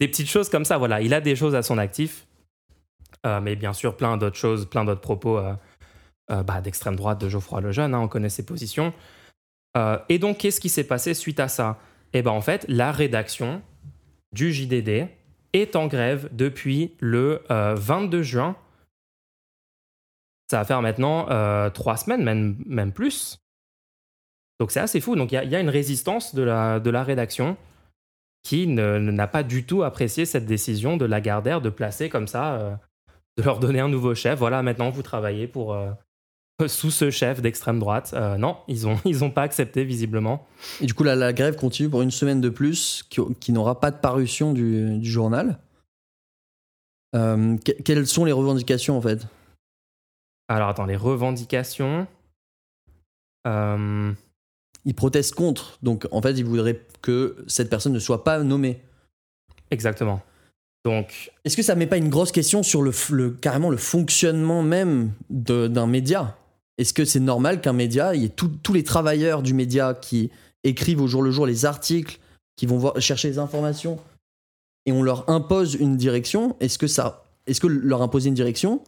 [0.00, 0.76] des petites choses comme ça.
[0.76, 2.26] Voilà, il a des choses à son actif,
[3.24, 5.38] mais bien sûr plein d'autres choses, plein d'autres propos
[6.28, 7.94] bah, d'extrême droite de Geoffroy Lejeune.
[7.94, 8.92] hein, on connaît ses positions.
[9.76, 11.78] Euh, et donc, qu'est-ce qui s'est passé suite à ça?
[12.12, 13.60] Eh ben, en fait, la rédaction
[14.32, 15.08] du JDD
[15.52, 18.56] est en grève depuis le euh, 22 juin.
[20.50, 23.38] Ça va faire maintenant euh, trois semaines, même, même plus.
[24.60, 25.16] Donc c'est assez fou.
[25.16, 27.56] Donc il y a- une résistance de la, de la rédaction
[28.44, 32.74] qui n'a pas du tout apprécié cette décision de Lagardère de placer comme ça, euh,
[33.38, 34.38] de leur donner un nouveau chef.
[34.38, 35.90] Voilà, maintenant vous travaillez pour euh,
[36.68, 38.12] sous ce chef d'extrême droite.
[38.14, 40.46] Euh, non, ils ont ils ont pas accepté visiblement.
[40.80, 43.80] Et du coup, la, la grève continue pour une semaine de plus, qui, qui n'aura
[43.80, 45.58] pas de parution du, du journal.
[47.14, 49.26] Euh, que- quelles sont les revendications en fait?
[50.48, 52.06] Alors attends, les revendications.
[53.46, 54.12] Euh,
[54.84, 58.82] Ils protestent contre, donc en fait, ils voudraient que cette personne ne soit pas nommée.
[59.70, 60.22] exactement.
[60.84, 65.12] Donc Est-ce que ça met pas une grosse question sur le, carrément le fonctionnement même
[65.30, 66.36] d'un média?
[66.78, 70.30] Est-ce que c'est normal qu'un média, il y ait tous les travailleurs du média qui
[70.64, 72.18] écrivent au jour le jour les articles,
[72.56, 73.98] qui vont chercher les informations,
[74.86, 76.86] et on leur impose une direction Est-ce que
[77.46, 78.82] est-ce que leur imposer une direction,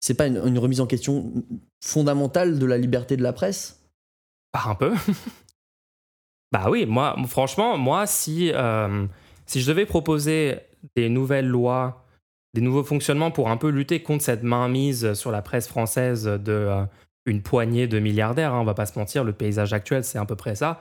[0.00, 1.32] c'est pas une, une remise en question
[1.84, 3.80] fondamentale de la liberté de la presse?
[4.52, 4.94] Bah, un peu.
[6.52, 9.06] bah oui, moi, franchement, moi, si, euh,
[9.46, 10.60] si je devais proposer
[10.94, 12.05] des nouvelles lois,
[12.56, 16.52] des nouveaux fonctionnements pour un peu lutter contre cette mainmise sur la presse française de
[16.52, 16.84] euh,
[17.26, 20.24] une poignée de milliardaires, hein, on va pas se mentir, le paysage actuel, c'est à
[20.24, 20.80] peu près ça.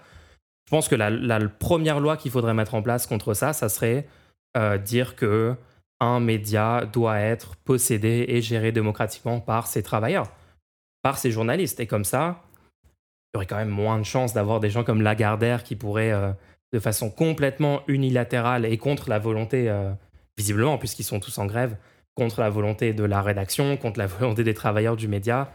[0.67, 4.07] Je pense que la, première loi qu'il faudrait mettre en place contre ça, ça serait
[4.55, 5.53] euh, dire que
[5.99, 10.31] un média doit être possédé et géré démocratiquement par ses travailleurs,
[11.01, 11.81] par ses journalistes.
[11.81, 12.41] Et comme ça,
[12.85, 16.13] il y aurait quand même moins de chances d'avoir des gens comme Lagardère qui pourraient,
[16.13, 16.31] euh,
[16.71, 19.69] de façon complètement unilatérale et contre la volonté,
[20.37, 21.77] visiblement, puisqu'ils sont tous en grève,
[22.15, 25.51] contre la volonté de la rédaction, contre la volonté des travailleurs du média,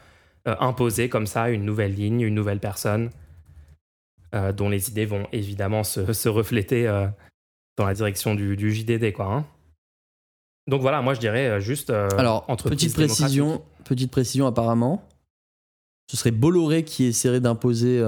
[0.49, 3.11] euh, imposer comme ça une nouvelle ligne, une nouvelle personne,
[4.35, 7.07] euh, dont les idées vont évidemment se, se refléter euh,
[7.77, 9.13] dans la direction du, du JDD.
[9.13, 9.47] Quoi, hein.
[10.67, 15.03] Donc voilà, moi je dirais juste Alors, petite précision, petite précision apparemment.
[16.11, 18.05] Ce serait Bolloré qui essaierait d'imposer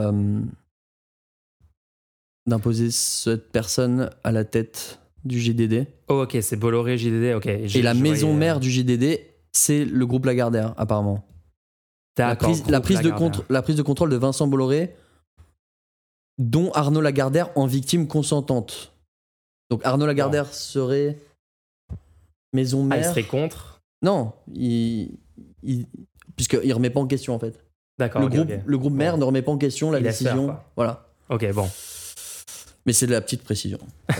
[2.46, 5.86] d'imposer cette personne à la tête du GDD.
[6.08, 7.46] Oh, ok, c'est Bolloré, JDD, ok.
[7.46, 9.20] Et la maison mère du GDD,
[9.52, 11.24] c'est le groupe Lagardère, apparemment.
[12.18, 14.94] La prise, la, groupe prise de contre- la prise de contrôle de Vincent Bolloré
[16.38, 18.92] dont Arnaud Lagardère en victime consentante.
[19.70, 21.18] Donc Arnaud Lagardère serait
[22.52, 22.98] maison Ah, mère.
[22.98, 23.80] il serait contre?
[24.02, 25.18] Non, il,
[25.62, 25.86] il-
[26.36, 27.58] puisqu'il remet pas en question en fait.
[27.98, 28.20] D'accord.
[28.22, 30.56] le, groupe, le groupe mère ne remet pas en question la Il décision.
[30.76, 31.08] voilà.
[31.30, 31.68] Ok, bon.
[32.84, 33.78] Mais c'est de la petite précision.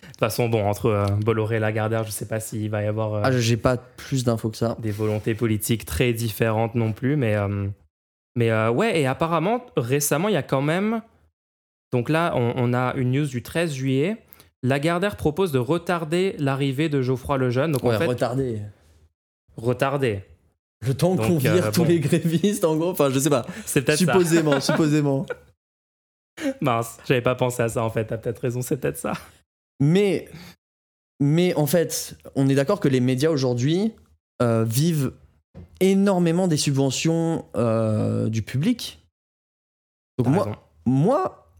[0.00, 2.86] De toute façon, bon, entre euh, Bolloré et Lagardère, je sais pas s'il va y
[2.86, 4.76] avoir euh, ah, j'ai pas plus d'infos que ça.
[4.80, 7.66] des volontés politiques très différentes non plus, mais, euh,
[8.36, 11.02] mais ouais, et apparemment, récemment, il y a quand même.
[11.92, 14.16] Donc là, on, on a une news du 13 juillet.
[14.62, 17.72] Lagardère propose de retarder l'arrivée de Geoffroy Lejeune.
[17.72, 18.62] Donc Ouais, en fait, retardé.
[19.56, 20.20] retarder.
[20.86, 21.88] Le temps qu'on vire tous bon.
[21.88, 22.90] les grévistes, en gros.
[22.90, 23.44] Enfin, je sais pas.
[23.66, 24.04] C'est peut-être ça.
[24.04, 25.26] Supposément, supposément.
[26.60, 28.06] Mince, j'avais pas pensé à ça en fait.
[28.06, 29.12] T'as peut-être raison, c'est peut-être ça.
[29.82, 30.28] Mais,
[31.18, 33.92] mais en fait, on est d'accord que les médias aujourd'hui
[34.40, 35.12] euh, vivent
[35.80, 39.04] énormément des subventions euh, du public.
[40.18, 40.56] Donc moi, raison.
[40.86, 41.52] moi,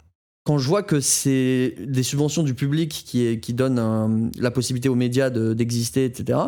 [0.45, 4.53] quand je vois que c'est des subventions du public qui, est- qui donnent un- la
[4.53, 6.39] possibilité aux médias de- d'exister, etc.,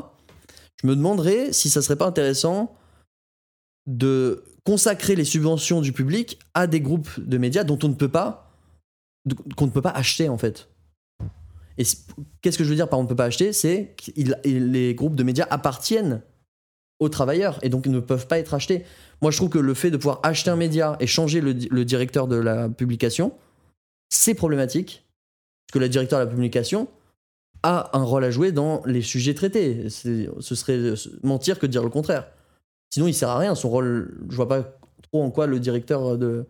[0.80, 2.76] je me demanderais si ça serait pas intéressant
[3.87, 8.08] de consacrer les subventions du public à des groupes de médias dont on ne peut
[8.10, 8.52] pas
[9.56, 10.68] qu'on ne peut pas acheter en fait.
[11.78, 11.84] Et
[12.40, 13.52] qu'est-ce que je veux dire par on ne peut pas acheter?
[13.52, 14.12] C'est que
[14.48, 16.22] les groupes de médias appartiennent
[17.00, 18.84] aux travailleurs et donc ils ne peuvent pas être achetés.
[19.20, 21.68] Moi, je trouve que le fait de pouvoir acheter un média et changer le, di-
[21.70, 23.32] le directeur de la publication,
[24.10, 25.04] c'est problématique.
[25.66, 26.88] Parce que le directeur de la publication
[27.62, 29.88] a un rôle à jouer dans les sujets traités.
[29.88, 32.28] Ce serait mentir que dire le contraire.
[32.92, 33.54] Sinon, il sert à rien.
[33.54, 34.62] Son rôle, je vois pas
[35.02, 36.46] trop en quoi le directeur de,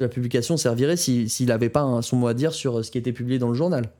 [0.00, 3.12] la publication servirait si- s'il n'avait pas son mot à dire sur ce qui était
[3.12, 3.90] publié dans le journal.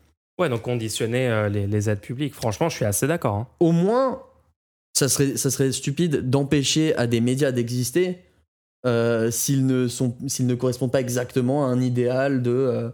[0.41, 2.35] Ouais, donc conditionner euh, les, les aides publiques.
[2.35, 3.35] Franchement, je suis assez d'accord.
[3.37, 3.47] hein.
[3.61, 4.23] au moins,
[4.95, 8.19] ça serait, ça serait stupide d'empêcher à des médias d'exister
[8.87, 12.51] euh, s'ils ne, sont- s'ils ne correspondent pas exactement à un idéal de.
[12.51, 12.91] euh,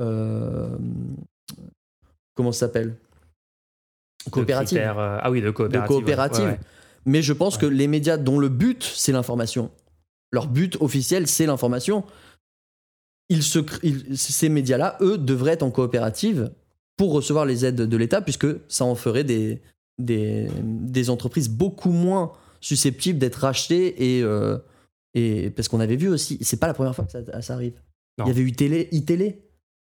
[0.00, 0.76] euh,
[2.34, 2.96] comment ça s'appelle?
[4.30, 4.78] Coopérative.
[4.78, 5.82] critères, ah oui, de coopérative.
[5.82, 6.40] De coopérative.
[6.44, 6.60] ouais, ouais, ouais.
[7.06, 9.70] Mais je pense que les médias dont le but, c'est l'information,
[10.32, 12.04] leur but officiel, c'est l'information,
[13.30, 16.50] ils se, ils- ces médias-là, eux, devraient être en coopérative
[16.98, 19.62] pour recevoir les aides de l'État, puisque ça en ferait des,
[19.98, 24.16] des, des entreprises beaucoup moins susceptibles d'être rachetées.
[24.18, 24.58] Et, euh,
[25.14, 27.80] et, parce qu'on avait vu aussi, c'est pas la première fois que ça, ça arrive.
[28.18, 28.24] Non.
[28.26, 29.40] Il y avait eu télé, iTélé,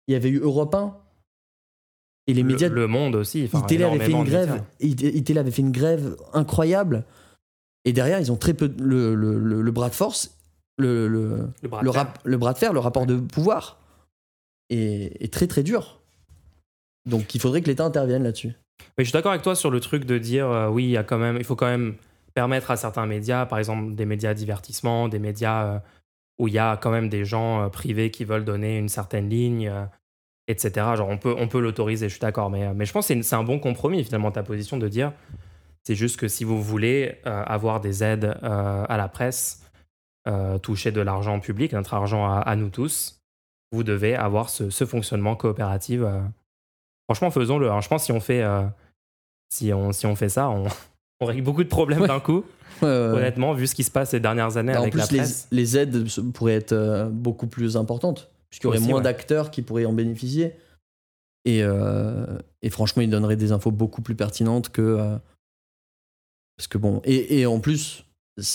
[0.08, 0.94] il y avait eu Europe 1,
[2.26, 3.44] et les Le- médias Le, monde aussi.
[3.44, 4.62] ITélé avait fait une grève.
[4.80, 7.04] ITélé avait fait une grève incroyable.
[7.84, 8.70] Et derrière, ils ont très peu.
[8.78, 10.36] Le, le- le- bras de force,
[10.76, 13.80] le, le, Le bras de rap- le bras de fer, le rapport de pouvoir
[14.68, 15.97] est, est très très dur.
[17.08, 18.52] Donc il faudrait que l'État intervienne là-dessus.
[18.96, 21.18] Mais je suis d'accord avec toi sur le truc de dire euh, oui, il quand
[21.18, 21.96] même, il faut quand même
[22.34, 25.78] permettre à certains médias, par exemple des médias divertissement, des médias euh,
[26.38, 29.28] où il y a quand même des gens euh, privés qui veulent donner une certaine
[29.28, 29.72] ligne,
[30.46, 30.86] etc.
[31.00, 32.50] On peut, l'autoriser, je suis d'accord.
[32.50, 35.12] Mais, je pense que c'est un bon compromis finalement ta position de dire
[35.84, 39.64] c'est juste que si vous voulez avoir des aides à la presse,
[40.62, 43.20] toucher de l'argent public, notre argent à, nous tous,
[43.72, 46.02] vous devez avoir ce fonctionnement coopératif.
[47.08, 47.70] Franchement, faisons-le.
[47.70, 47.80] hein.
[47.80, 48.62] Je pense que si on fait, euh,
[49.50, 50.64] si on, si on fait ça, on,
[51.20, 52.08] on règle beaucoup de problèmes Ouais.
[52.08, 52.44] d'un coup.
[52.82, 55.48] Honnêtement, vu ce qui se passe ces dernières années en avec la plus, les, presse.
[55.50, 59.62] les aides pourraient être euh, beaucoup plus importantes, puisqu'il y aurait Aussi, moins d'acteurs qui
[59.62, 60.52] pourraient en bénéficier.
[61.44, 62.24] Et, euh,
[62.62, 64.82] et franchement, ils donneraient des infos beaucoup plus pertinentes que.
[64.82, 65.16] euh,
[66.56, 67.00] parce que bon.
[67.04, 68.04] Et, et en plus,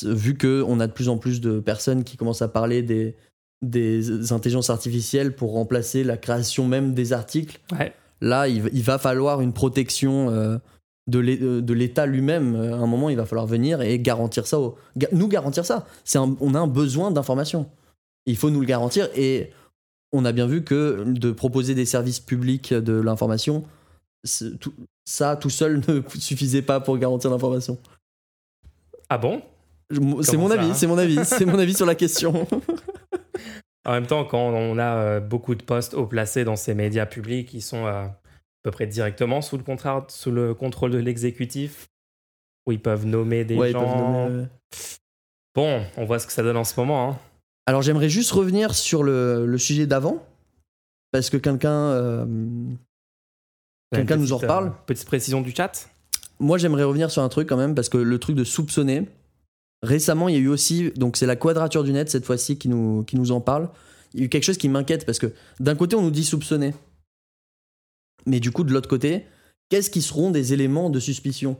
[0.03, 3.15] vu qu'on a de plus en plus de personnes qui commencent à parler des,
[3.61, 7.93] des intelligences artificielles pour remplacer la création même des articles, Ouais.
[8.21, 10.57] Là, il, va- il va falloir une protection euh,
[11.07, 12.55] de euh, de l'État lui-même.
[12.55, 14.77] À un moment, il va falloir venir et garantir ça, au-
[15.11, 15.85] nous garantir ça.
[16.15, 17.69] Un- on a un besoin d'information.
[18.25, 19.51] Il faut nous le garantir et
[20.13, 23.63] on a bien vu que de proposer des services publics de l'information,
[24.59, 24.73] tout-
[25.05, 27.77] ça tout seul ne suffisait pas pour garantir l'information.
[29.09, 29.41] Ah bon?
[30.21, 30.73] C'est mon avis, hein?
[30.73, 32.47] c'est mon avis, c'est mon avis sur la question.
[33.85, 37.05] En même temps, quand on a euh, beaucoup de postes haut placés dans ces médias
[37.05, 38.15] publics qui sont euh, à
[38.63, 41.87] peu près directement sous le, contrat, sous le contrôle de l'exécutif,
[42.65, 43.97] où ils peuvent nommer des Ouais, gens.
[43.97, 44.45] nommer,
[45.55, 47.09] Bon, on voit ce que ça donne en ce moment.
[47.11, 47.19] hein.
[47.65, 50.23] Alors j'aimerais juste revenir sur le, le sujet d'avant,
[51.11, 52.25] parce que quelqu'un euh,
[53.93, 55.89] Quelqu'un nous en reparle euh, Petite précision du chat.
[56.39, 59.07] Moi, j'aimerais revenir sur un truc quand même, parce que le truc de soupçonner.
[59.83, 62.69] Récemment, il y a eu aussi, donc c'est la quadrature du net cette fois-ci qui
[62.69, 63.69] nous, qui nous en parle.
[64.13, 66.23] Il y a eu quelque chose qui m'inquiète parce que d'un côté, on nous dit
[66.23, 66.73] soupçonner.
[68.25, 69.25] Mais du coup, de l'autre côté,
[69.69, 71.57] qu'est-ce qui seront des éléments de suspicion?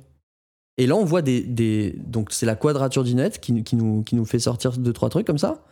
[0.77, 1.41] Et là, on voit des.
[1.41, 4.93] des donc, c'est la quadrature du net qui, qui nous, qui nous fait sortir deux,
[4.93, 5.63] trois trucs comme ça.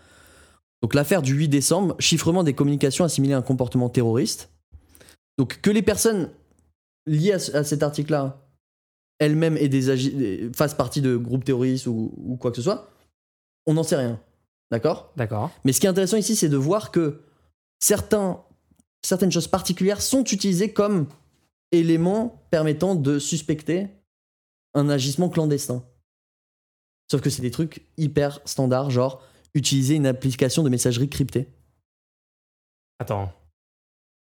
[0.81, 4.49] Donc l'affaire du 8 décembre, chiffrement des communications assimilées à un comportement terroriste.
[5.37, 6.29] Donc que les personnes
[7.07, 8.40] liées à, ce- à cet article-là
[9.29, 12.89] des- fassent partie de groupes terroristes ou, ou quoi que ce soit,
[13.65, 14.19] on n'en sait rien.
[14.71, 15.11] D'accord?
[15.15, 15.51] D'accord.
[15.63, 17.21] Mais ce qui est intéressant ici, c'est de voir que
[17.79, 18.43] certains,
[19.03, 21.07] certaines choses particulières sont utilisées comme
[21.71, 23.87] éléments permettant de suspecter
[24.73, 25.83] un agissement clandestin.
[27.09, 29.21] Sauf que c'est des trucs hyper standards, genre
[29.53, 31.49] utiliser une application de messagerie cryptée.
[32.99, 33.33] Attends.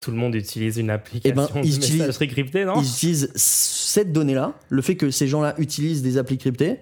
[0.02, 4.14] Tout le monde utilise une application Eh ben, de messagerie cryptée, non Ils utilisent cette
[4.14, 6.80] donnée-là, le fait que ces gens-là utilisent des applis cryptées,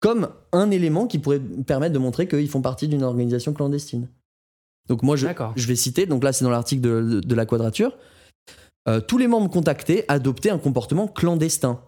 [0.00, 4.08] comme un élément qui pourrait permettre de montrer qu'ils font partie d'une organisation clandestine.
[4.88, 5.26] Donc moi, je,
[5.66, 7.96] vais citer, donc là c'est dans l'article de, de- de la quadrature,
[8.88, 11.82] Euh, tous les membres contactés adoptaient un comportement clandestin.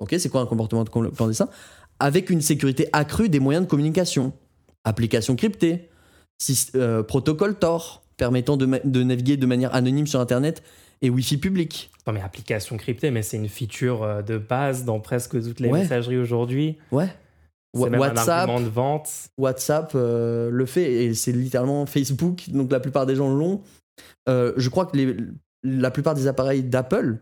[0.00, 1.48] Ok, c'est quoi un comportement cl- clandestin?
[2.00, 4.32] Avec une sécurité accrue des moyens de communication,
[4.84, 5.88] applications cryptées,
[6.74, 8.66] euh, protocole Tor, permettant de,
[9.02, 10.62] naviguer de manière anonyme sur Internet
[11.02, 11.90] et Wi-Fi public.
[12.06, 15.68] Non, mais application cryptée, mais c'est une feature euh, de base dans presque toutes les
[15.68, 15.80] Ouais.
[15.80, 16.78] messageries aujourd'hui.
[16.92, 17.08] Ouais.
[17.74, 19.10] Même un WhatsApp, argument de vente.
[19.36, 23.60] WhatsApp euh, le fait et c'est littéralement Facebook, donc la plupart des gens l'ont.
[24.30, 25.16] Euh, je crois que les-
[25.62, 27.18] la plupart des appareils d'Apple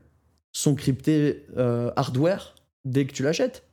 [0.52, 2.54] sont cryptés euh, hardware
[2.84, 3.64] dès que tu l'achètes.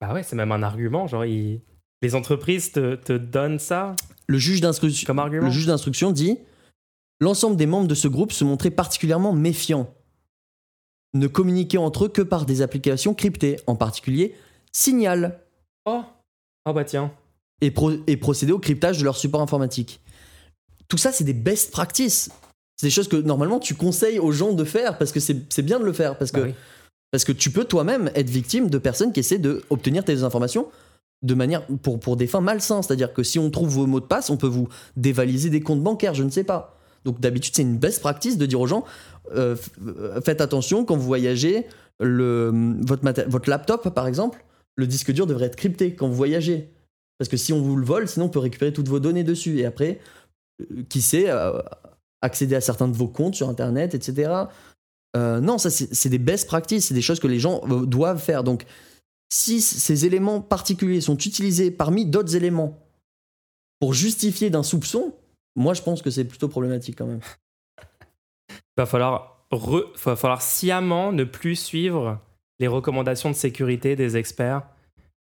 [0.00, 1.08] Bah ouais, c'est même un argument.
[1.08, 1.60] Genre, ils-
[2.02, 5.44] les entreprises te, te donnent ça Le juge d'instruction comme argument.
[5.44, 6.38] le juge d'instruction dit
[7.20, 9.92] l'ensemble des membres de ce groupe se montraient particulièrement méfiants,
[11.14, 14.34] ne communiquaient entre eux que par des applications cryptées, en particulier
[14.72, 15.40] Signal,
[15.86, 16.02] Oh.
[16.66, 17.12] oh bah tiens.
[17.60, 20.00] et, pro- et procéder au cryptage de leur support informatique.
[20.88, 22.30] Tout ça, c'est des best practices.
[22.76, 25.78] C'est des choses que normalement tu conseilles aux gens de faire parce que c'est bien
[25.78, 26.54] de le faire parce que, Bah oui.
[27.12, 30.66] parce que tu peux toi-même être victime de personnes qui essaient d'obtenir tes informations
[31.24, 32.82] de manière pour, pour des fins malsains.
[32.82, 35.82] C'est-à-dire que si on trouve vos mots de passe, on peut vous dévaliser des comptes
[35.82, 36.78] bancaires, je ne sais pas.
[37.04, 38.84] Donc d'habitude, c'est une best practice de dire aux gens
[39.34, 39.56] euh,
[39.86, 41.66] euh, faites attention quand vous voyagez,
[42.00, 42.52] le,
[42.86, 44.44] votre, maté- votre laptop par exemple,
[44.76, 46.70] le disque dur devrait être crypté quand vous voyagez.
[47.18, 49.58] Parce que si on vous le vole, sinon on peut récupérer toutes vos données dessus.
[49.58, 50.00] Et après,
[50.60, 51.60] euh, qui sait, euh,
[52.22, 54.32] accéder à certains de vos comptes sur Internet, etc.
[55.16, 58.20] Euh, non, ça, c'est des best practices, c'est des choses que les gens euh, doivent
[58.20, 58.42] faire.
[58.42, 58.64] Donc,
[59.32, 62.78] si ces éléments particuliers sont utilisés parmi d'autres éléments
[63.80, 65.14] pour justifier d'un soupçon,
[65.56, 67.20] moi, je pense que c'est plutôt problématique quand même.
[68.76, 72.20] va falloir, re- va falloir sciemment ne plus suivre
[72.60, 74.62] les recommandations de sécurité des experts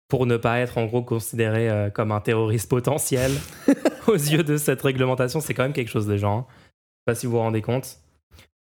[0.08, 3.32] pour ne pas être en gros considéré euh, comme un terroriste potentiel
[4.08, 5.40] aux yeux de cette réglementation.
[5.40, 6.48] C'est quand même quelque chose des gens.
[6.50, 8.00] Je sais pas si vous vous rendez compte.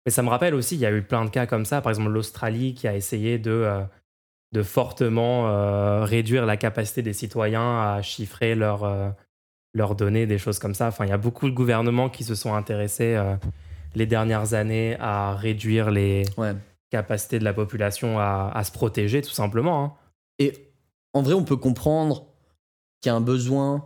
[0.05, 1.81] Mais ça me rappelle aussi, il y a eu plein de cas comme ça.
[1.81, 3.83] Par exemple, l'Australie qui a essayé de, euh,
[4.52, 9.11] de fortement euh, réduire la capacité des citoyens à chiffrer leurs euh,
[9.74, 10.87] leurs données, des choses comme ça.
[10.88, 13.37] Enfin, il y a beaucoup de gouvernements qui se sont intéressés euh,
[13.94, 16.54] les dernières années à réduire les Ouais.
[16.90, 19.84] capacités de la population à, à se protéger, tout simplement.
[19.84, 19.92] hein.
[20.38, 20.72] Et
[21.12, 22.26] en vrai, on peut comprendre
[23.00, 23.84] qu'il y a un besoin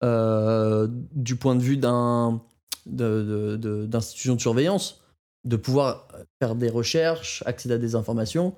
[0.00, 2.40] du point de vue d'un
[2.86, 5.02] de- de- de- d'institution de, surveillance
[5.44, 6.08] de pouvoir
[6.40, 8.54] faire des recherches, accéder à des informations.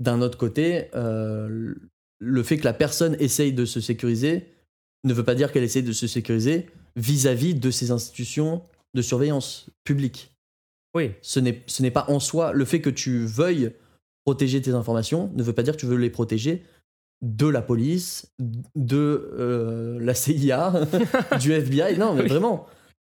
[0.00, 1.74] D'un autre côté, euh,
[2.18, 4.48] le fait que la personne essaye de se sécuriser
[5.04, 8.62] ne veut pas dire qu'elle essaye de se sécuriser vis-à-vis de ces institutions
[8.94, 10.34] de surveillance publique.
[10.94, 13.72] Oui, Ce n'est pas en soi le fait que tu veuilles
[14.24, 16.64] protéger tes informations ne veut pas dire que tu veux les protéger
[17.22, 18.32] de la police,
[18.74, 20.72] de euh, la CIA,
[21.40, 21.96] du FBI.
[21.98, 22.66] Non, mais vraiment,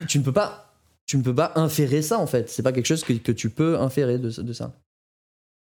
[0.07, 0.73] tu ne peux pas,
[1.05, 2.49] tu ne peux pas inférer ça en fait.
[2.49, 4.79] C'est pas quelque chose que, que tu peux inférer de, de ça.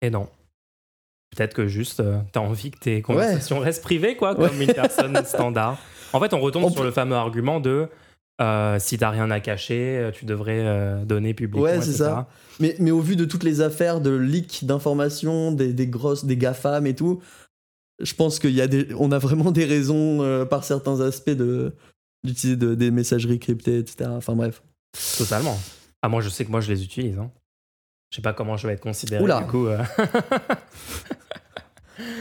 [0.01, 0.29] et non.
[1.36, 5.16] Peut-être que juste, euh, t'as envie que tes conversations restent privées, quoi, comme une personne
[5.24, 5.78] standard.
[6.12, 7.88] En fait, on retombe On sur le fameux argument de
[8.40, 11.62] euh, si t'as rien à cacher, euh, tu devrais euh, donner publiquement.
[11.62, 12.26] Ouais, c'est ça.
[12.58, 16.36] Mais, mais au vu de toutes les affaires de leak d'informations, des, des grosses, des
[16.38, 17.20] GAFAM et tout,
[18.00, 21.74] je pense qu'il y a des, on a vraiment des raisons par certains aspects de
[22.24, 24.10] d'utiliser de- des messageries cryptées, etc.
[24.12, 24.62] Enfin bref.
[25.18, 25.58] Totalement.
[26.02, 27.18] Ah, moi, je sais que moi, je les utilise.
[27.18, 27.30] Hein.
[28.11, 29.40] Je sais pas comment je vais être considéré, Oula.
[29.42, 29.66] du coup.
[29.66, 29.83] euh.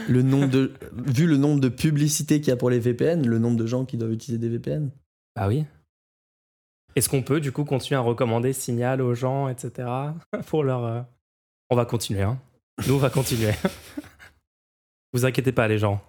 [0.08, 3.38] Le nombre de, vu le nombre de publicités qu'il y a pour les VPN, le
[3.38, 4.90] nombre de gens qui doivent utiliser des VPN.
[5.36, 5.64] Ah oui.
[6.96, 9.88] Est-ce qu'on peut, du coup, continuer à recommander Signal aux gens, etc.
[10.48, 10.84] pour leur...
[10.84, 11.00] euh,
[11.70, 12.38] On va continuer, hein.
[12.86, 13.52] Nous, on va continuer.
[15.14, 16.02] Vous inquiétez pas, les gens.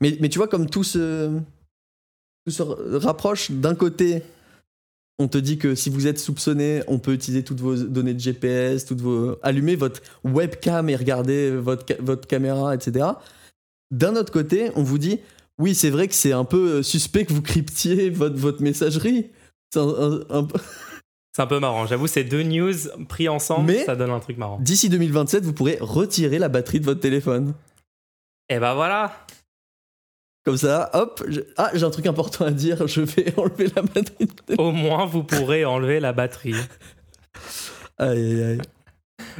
[0.00, 1.38] Mais, mais tu vois, comme tout se,
[2.46, 4.22] tout se rapproche, d'un côté,
[5.18, 8.20] on te dit que si vous êtes soupçonné, on peut utiliser toutes vos données de
[8.20, 13.06] GPS, toutes vos, allumer votre webcam et regarder votre, ca- votre caméra, etc.
[13.90, 15.20] D'un autre côté, on vous dit,
[15.58, 19.30] oui, c'est vrai que c'est un peu euh, suspect que vous cryptiez votre, votre messagerie.
[19.72, 20.58] C'est un- un- un peu-
[21.36, 21.86] C'est un peu marrant.
[21.86, 22.74] J'avoue, ces deux news
[23.08, 24.58] pris ensemble, Mais- ça donne un truc marrant.
[24.60, 27.54] D'ici 2027, vous pourrez retirer la batterie de votre téléphone.
[28.48, 29.12] Et bah voilà.
[30.44, 33.82] Comme ça, hop, je- ah, j'ai un truc important à dire, je vais enlever la
[33.82, 34.28] batterie.
[34.58, 36.54] Au moins, vous pourrez enlever la batterie.
[37.98, 38.60] Aïe, aïe, aïe.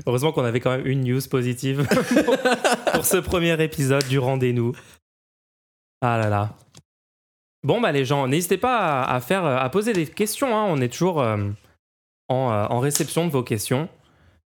[0.07, 2.37] Heureusement qu'on avait quand même une news positive pour,
[2.95, 4.73] pour ce premier épisode du rendez-nous.
[6.01, 6.57] Ah là là.
[7.65, 10.57] Bon bah les gens, n'hésitez pas à, à faire, à poser des questions.
[10.57, 10.67] hein.
[10.69, 11.37] On est toujours euh,
[12.29, 13.89] en, euh, en réception de vos questions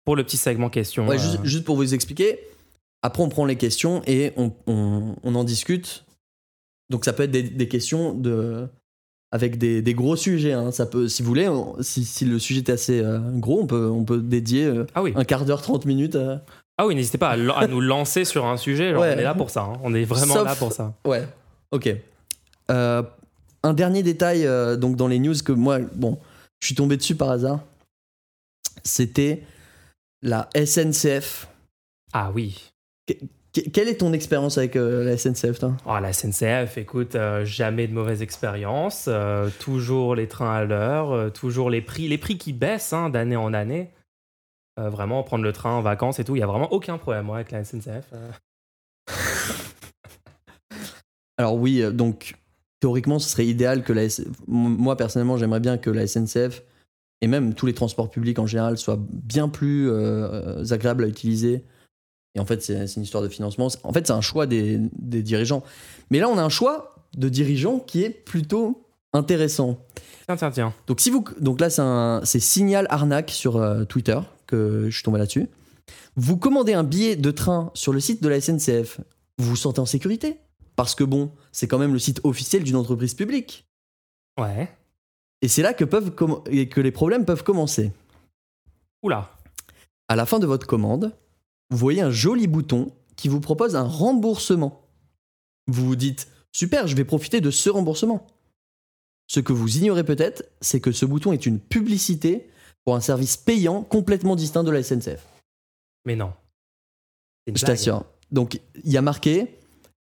[0.05, 1.07] pour le petit segment questions.
[1.09, 1.18] Ouais, euh.
[1.18, 2.40] juste, juste pour vous expliquer,
[3.02, 6.05] après on prend les questions et on, on- on en discute.
[6.91, 8.68] Donc ça peut être des, des questions de,
[9.32, 10.53] avec des, des gros sujets.
[10.53, 10.70] hein.
[10.70, 13.66] Ça peut, si vous voulez, on- si, si le sujet est assez euh, gros, on
[13.66, 15.12] peut, on peut dédier euh, Ah oui.
[15.16, 16.16] un quart d'heure, 30 minutes.
[16.16, 16.45] à-
[16.76, 18.93] Ah oui, n'hésitez pas à, nous lancer sur un sujet.
[18.93, 19.14] genre, Ouais.
[19.16, 19.62] On est là pour ça.
[19.62, 19.78] hein.
[19.82, 20.95] On est vraiment Sauf- là pour ça.
[21.07, 21.26] Ouais,
[21.70, 21.89] ok.
[22.70, 23.03] Euh,
[23.62, 24.47] un dernier détail
[24.78, 26.18] donc dans les news que moi, bon,
[26.61, 27.61] je suis tombé dessus par hasard.
[28.85, 29.43] C'était
[30.22, 31.49] la SNCF.
[32.12, 32.70] Ah oui.
[33.55, 35.76] Que- quelle est ton expérience avec euh, la SNCF toi?
[35.86, 39.05] Oh, la SNCF, écoute, euh, jamais de mauvaise expérience.
[39.09, 43.36] euh, toujours les trains à l'heure, toujours les prix, les prix qui baissent hein, d'année
[43.36, 43.90] en année.
[44.76, 47.36] Vraiment, prendre le train en vacances et tout, il y a vraiment aucun problème ouais,
[47.36, 48.12] avec la SNCF.
[51.38, 52.34] Alors oui, donc
[52.80, 56.64] théoriquement, ce serait idéal que la S- M- moi personnellement, j'aimerais bien que la SNCF
[57.20, 59.88] et même tous les transports publics en général soient bien plus
[60.72, 61.62] agréables à utiliser.
[62.35, 63.68] Et en fait, c'est une histoire de financement.
[63.85, 65.62] En fait, c'est un choix des, des dirigeants.
[66.11, 69.78] Mais là, on a un choix de dirigeants qui est plutôt intéressant.
[70.26, 70.74] Tiens, tiens, tiens.
[70.87, 71.70] Donc, si vous, donc là,
[72.24, 75.49] c'est Signal Arnaque sur euh, Twitter que je suis tombé là-dessus.
[76.16, 79.01] Vous commandez un billet de train sur le site de la SNCF,
[79.39, 80.39] vous vous sentez en sécurité
[80.76, 83.66] Parce que bon, c'est quand même le site officiel d'une entreprise publique.
[84.41, 84.70] Ouais.
[85.43, 87.93] Et c'est là que, peuvent que les problèmes peuvent commencer.
[89.03, 89.30] Oula.
[90.09, 91.12] À la fin de votre commande,
[91.70, 94.88] vous voyez un joli bouton qui vous propose un remboursement.
[95.66, 98.26] Vous vous dites Super, je vais profiter de ce remboursement.
[99.26, 102.48] Ce que vous ignorez peut-être, c'est que ce bouton est une publicité
[102.84, 105.26] pour un service payant complètement distinct de la SNCF.
[106.04, 106.32] Mais non.
[107.46, 108.04] Je t'assure.
[108.30, 109.58] Donc, il y a marqué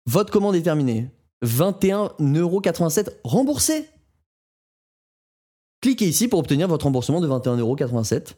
[0.05, 1.09] Votre commande est terminée.
[1.43, 3.87] 21,87€ remboursé.
[5.81, 8.35] Cliquez ici pour obtenir votre remboursement de 21,87€.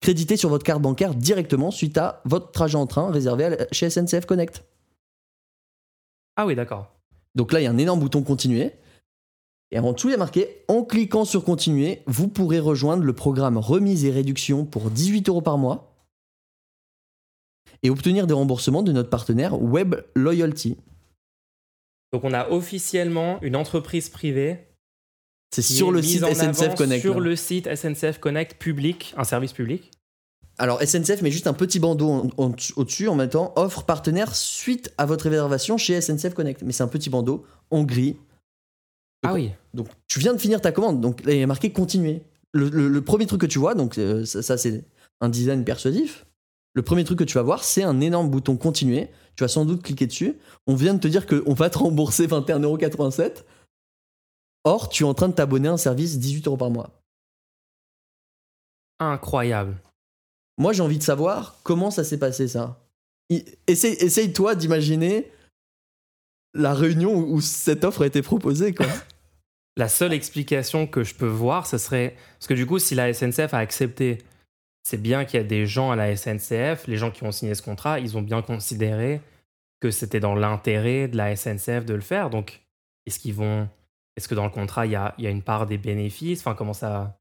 [0.00, 3.66] Crédité sur votre carte bancaire directement suite à votre trajet en train réservé à la-
[3.70, 4.64] chez SNCF Connect.
[6.36, 6.90] Ah oui, d'accord.
[7.34, 8.72] Donc là, il y a un énorme bouton continuer.
[9.72, 13.12] Et en dessous, il y a marqué En cliquant sur continuer, vous pourrez rejoindre le
[13.12, 15.86] programme remise et réduction pour 18 euros par mois
[17.82, 20.76] et obtenir des remboursements de notre partenaire Web Loyalty.
[22.12, 24.66] Donc on a officiellement une entreprise privée
[25.52, 27.00] C'est sur le site SNCF Connect.
[27.02, 27.20] Sur là.
[27.20, 29.90] le site SNCF Connect public, un service public.
[30.58, 35.28] Alors SNCF met juste un petit bandeau au-dessus en mettant offre partenaire suite à votre
[35.28, 36.62] réservation chez SNCF Connect.
[36.62, 38.16] Mais c'est un petit bandeau en gris.
[39.24, 39.50] Ah oui.
[39.74, 42.22] Donc tu viens de finir ta commande, donc il est marqué continuer.
[42.52, 44.84] Le, le- le premier truc que tu vois, donc euh, ça, ça, c'est
[45.20, 46.26] un design persuasif.
[46.74, 49.08] Le premier truc que tu vas voir, c'est un énorme bouton continuer.
[49.36, 50.36] Tu vas sans doute cliquer dessus.
[50.66, 53.44] On vient de te dire qu'on va te rembourser 21,87€.
[54.64, 56.90] Or, tu es en train de t'abonner à un service 18 euros par mois.
[58.98, 59.76] Incroyable.
[60.58, 62.78] Moi, j'ai envie de savoir comment ça s'est passé, ça.
[63.66, 65.30] Essaye, essaye-toi d'imaginer
[66.52, 68.86] la réunion où où cette offre a été proposée, quoi.
[69.76, 72.16] La seule explication que je peux voir, ce serait.
[72.38, 74.18] Parce que du coup, si la SNCF a accepté,
[74.82, 77.54] c'est bien qu'il y a des gens à la SNCF, les gens qui ont signé
[77.54, 79.20] ce contrat, ils ont bien considéré
[79.80, 82.30] que c'était dans l'intérêt de la SNCF de le faire.
[82.30, 82.60] Donc,
[83.06, 83.68] est-ce qu'ils vont.
[84.16, 86.40] Est-ce que dans le contrat, il y a, y a une part des bénéfices?
[86.40, 87.16] Enfin, comment ça.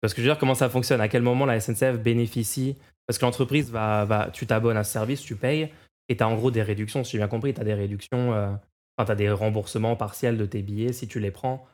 [0.00, 1.00] Parce que je veux dire, comment ça fonctionne?
[1.00, 2.76] À quel moment la SNCF bénéficie?
[3.06, 4.30] Parce que l'entreprise va, va.
[4.32, 5.70] Tu t'abonnes à ce service, tu payes,
[6.08, 8.32] et tu as en gros des réductions, si j'ai bien compris, tu as des réductions.
[8.34, 8.50] euh,
[8.96, 11.66] Enfin, tu as des remboursements partiels de tes billets si tu les prends.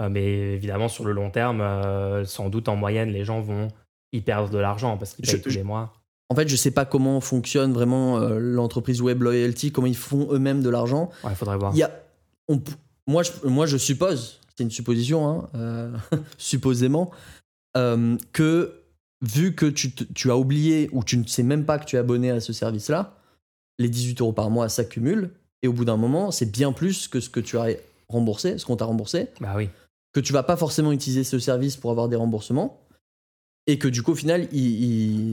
[0.00, 3.68] Euh, mais évidemment, sur le long terme, euh, sans doute en moyenne, les gens vont
[4.12, 5.92] y perdre de l'argent parce qu'ils Je- payent tous je- les mois.
[6.30, 10.28] En fait, je sais pas comment fonctionne vraiment euh, l'entreprise Web Loyalty, comment ils font
[10.32, 11.10] eux-mêmes de l'argent.
[11.24, 11.72] Ouais, il faudrait voir.
[11.74, 11.90] Il y a,
[12.48, 12.62] on
[13.06, 15.96] moi, je, moi, je suppose, c'est une supposition, hein, euh,
[16.38, 17.10] supposément,
[17.76, 18.80] euh, que
[19.22, 21.96] vu que tu, te- tu as oublié ou tu ne sais même pas que tu
[21.96, 23.16] es abonné à ce service-là,
[23.78, 25.30] les 18 euros par mois s'accumulent
[25.62, 27.68] et au bout d'un moment, c'est bien plus que ce que tu as
[28.08, 29.68] remboursé, ce qu'on t'a remboursé, Bah oui.
[30.12, 32.80] que tu vas pas forcément utiliser ce service pour avoir des remboursements
[33.66, 34.84] et que du coup, au final, ils,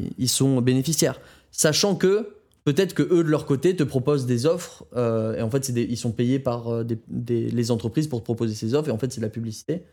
[0.06, 1.20] ils- ils sont bénéficiaires.
[1.52, 2.34] Sachant que
[2.64, 5.84] peut-être que eux de leur côté te proposent des offres euh, et en fait des-
[5.84, 8.92] ils sont payés par euh, des- des- les entreprises pour te proposer ces offres et
[8.92, 9.84] en fait c'est de la publicité.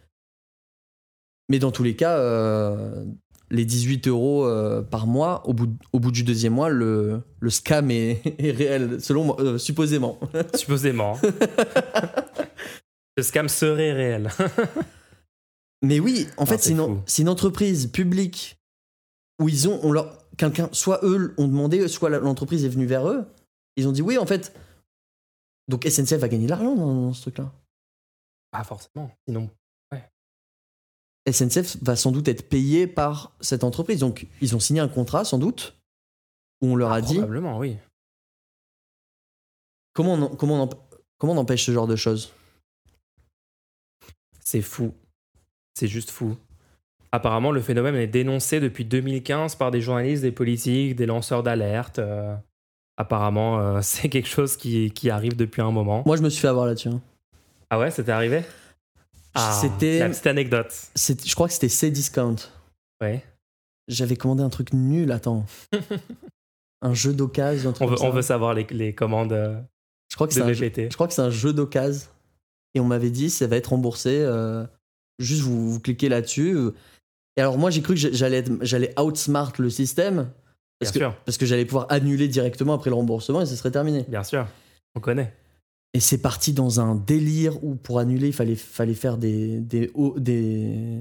[1.51, 3.05] Mais dans tous les cas, euh,
[3.51, 7.49] les 18 euros euh, par mois, au bout, au bout du deuxième mois, le, le
[7.51, 10.19] scam est, est réel, selon moi, supposément.
[10.55, 11.19] Supposément.
[13.17, 14.31] Le scam serait réel.
[15.83, 16.71] Mais oui, en Ah, fait, c'est
[17.21, 18.59] une, entreprise publique
[19.41, 23.07] où ils ont, on leur, quelqu'un, soit eux ont demandé, soit l'entreprise est venue vers
[23.09, 23.27] eux.
[23.77, 24.59] Ils ont dit oui, en fait.
[25.69, 27.53] Donc SNCF va gagner de l'argent dans, dans ce truc-là.
[28.51, 29.11] Pas forcément.
[29.27, 29.51] Sinon,
[31.31, 34.01] SNCF va sans doute être payé par cette entreprise.
[34.01, 35.77] Donc ils ont signé un contrat, sans doute,
[36.63, 37.77] où on leur a dit probablement, oui.
[39.93, 42.33] comment on, en- comment on, en- comment on empêche ce genre de choses?
[44.43, 44.95] C'est fou.
[45.75, 46.35] C'est juste fou.
[47.13, 51.99] Apparemment, le phénomène est dénoncé depuis 2015 par des journalistes, des politiques, des lanceurs d'alerte.
[51.99, 52.35] euh,
[52.97, 56.03] apparemment, euh, c'est quelque chose qui, qui arrive depuis un moment.
[56.07, 56.89] Moi, je me suis fait avoir là-dessus.
[56.89, 57.01] hein.
[57.71, 58.43] Ah ouais, c'était arrivé?
[59.35, 60.73] Ah, C'était- La petite anecdote.
[60.97, 62.37] Je crois que c'était C-Discount.
[63.03, 63.23] Ouais.
[63.87, 65.47] J'avais commandé un truc nul, attends.
[66.83, 67.73] un jeu d'occasion.
[67.81, 69.59] On veut, on savoir les, les commandes euh,
[70.11, 70.53] Je crois que de c'est un,
[70.91, 72.09] je crois que c'est un jeu d'occasion.
[72.75, 74.19] Et on m'avait dit, ça va être remboursé.
[74.21, 74.65] euh,
[75.19, 76.57] juste, vous, vous cliquez là-dessus.
[77.39, 80.29] Et alors, moi, j'ai cru que j'allais j'allais outsmart le système.
[80.81, 83.57] Parce Bien que, sûr, parce que j'allais pouvoir annuler directement après le remboursement et ce
[83.57, 84.05] serait terminé.
[84.09, 84.47] bien sûr.
[84.95, 85.33] On connaît.
[85.95, 89.91] Et c'est parti dans un délire où pour annuler, il fallait, fallait faire des, des,
[90.19, 91.01] des,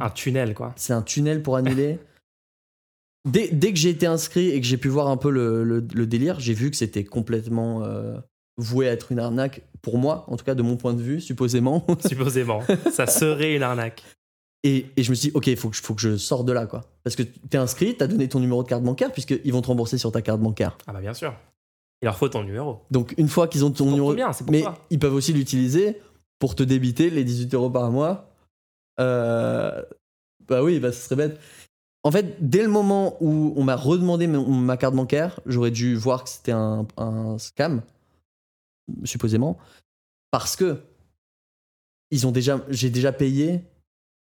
[0.00, 0.72] Un tunnel, quoi.
[0.76, 1.98] c'est un tunnel pour annuler.
[3.24, 5.86] dès, dès que j'ai été inscrit et que j'ai pu voir un peu le, le-
[5.94, 8.18] le délire, j'ai vu que c'était complètement euh,
[8.56, 11.20] voué à être une arnaque, pour moi, en tout cas de mon point de vue,
[11.20, 11.86] supposément.
[12.06, 12.62] Supposément.
[12.92, 14.02] Ça serait une arnaque.
[14.64, 16.44] Et, et je me suis dit, ok, il faut, que je- faut que je sorte
[16.46, 16.84] de là, quoi.
[17.04, 19.98] Parce que t'es inscrit, t'as donné ton numéro de carte bancaire, puisqu'ils vont te rembourser
[19.98, 20.76] sur ta carte bancaire.
[20.86, 21.32] Ah bah bien sûr.
[22.02, 22.80] Il leur faut ton numéro.
[22.90, 24.14] Donc une fois qu'ils ont ton numéro.
[24.32, 24.78] C'est pour Mais toi.
[24.90, 26.00] ils peuvent aussi l'utiliser
[26.38, 28.30] pour te débiter les 18 euros par mois.
[29.00, 29.82] Euh,
[30.48, 31.40] Bah oui, bah ce serait bête.
[32.04, 35.94] En fait, dès le moment où on m'a redemandé ma, ma carte bancaire, j'aurais dû
[35.94, 37.82] voir que c'était un, un scam,
[39.04, 39.58] supposément,
[40.30, 40.80] parce que
[42.10, 43.62] ils ont déjà, j'ai déjà payé.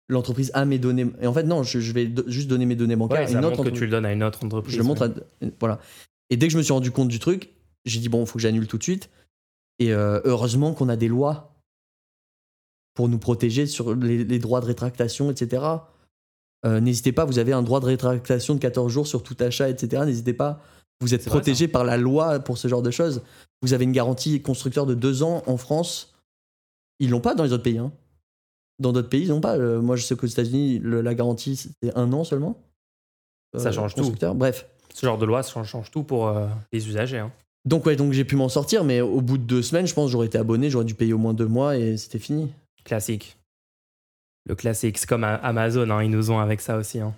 [0.10, 1.07] L'entreprise a mes données.
[1.22, 3.45] Et en fait, non, je, je vais do- juste donner mes données bancaires Ouais, une
[3.45, 4.74] autre que tu le donnes à une autre entreprise.
[4.74, 5.10] Je le montre à...
[5.60, 5.80] Voilà.
[6.32, 7.49] Et dès que je me suis rendu compte du truc,
[7.86, 9.10] j'ai dit, bon, il faut que j'annule tout de suite.
[9.78, 11.53] Et euh, heureusement qu'on a des lois
[12.95, 15.64] pour nous protéger sur les, les droits de rétractation, etc.
[16.66, 19.70] Euh, N'hésitez pas, vous avez un droit de rétractation de 14 jours sur tout achat,
[19.70, 20.03] etc.
[20.05, 20.62] N'hésitez pas.
[21.01, 23.22] Vous êtes protégé par la loi pour ce genre de choses.
[23.62, 26.14] Vous avez une garantie constructeur de deux ans en France.
[26.99, 27.78] Ils l'ont pas dans les autres pays.
[27.78, 27.93] hein.
[28.80, 29.57] Dans d'autres pays, ils n'ont pas.
[29.57, 32.57] Euh, moi, je sais qu'aux États-Unis, la garantie, c'est un an seulement.
[33.57, 34.13] Ça Euh, change tout.
[34.36, 34.67] Bref.
[34.93, 37.19] Ce genre de loi, ça change, tout pour euh, les usagers.
[37.19, 37.32] hein.
[37.65, 40.09] Donc ouais, donc j'ai pu m'en sortir, mais au bout de deux semaines, je pense
[40.09, 42.51] j'aurais été abonné, j'aurais dû payer au moins deux mois et c'était fini.
[42.86, 43.38] Classique.
[44.45, 44.97] Le classique.
[44.97, 46.99] C'est comme Amazon, hein, ils nous ont avec ça aussi.
[46.99, 47.13] hein.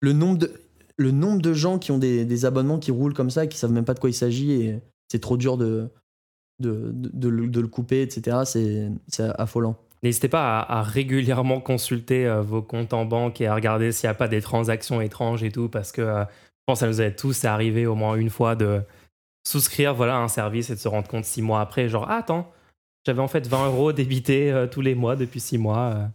[0.00, 0.52] Le nombre de,
[0.96, 3.72] le nombre de gens qui ont des, des abonnements qui roulent comme ça, qui savent
[3.72, 4.80] même pas de quoi il s'agit et
[5.10, 5.88] c'est trop dur de,
[6.60, 7.08] de, de,
[7.46, 8.38] de le- couper, etc.
[8.44, 9.76] C'est affolant.
[10.02, 14.12] N'hésitez pas à, régulièrement consulter euh, vos comptes en banque et à regarder s'il n'y
[14.12, 17.02] a pas des transactions étranges et tout, parce que euh, je pense que ça nous
[17.02, 18.80] est tous arrivé au moins une fois de
[19.46, 22.50] souscrire voilà, un service et de se rendre compte six mois après, genre, ah, attends,
[23.04, 26.10] j'avais en fait 20 euros débités euh, tous les mois depuis six mois.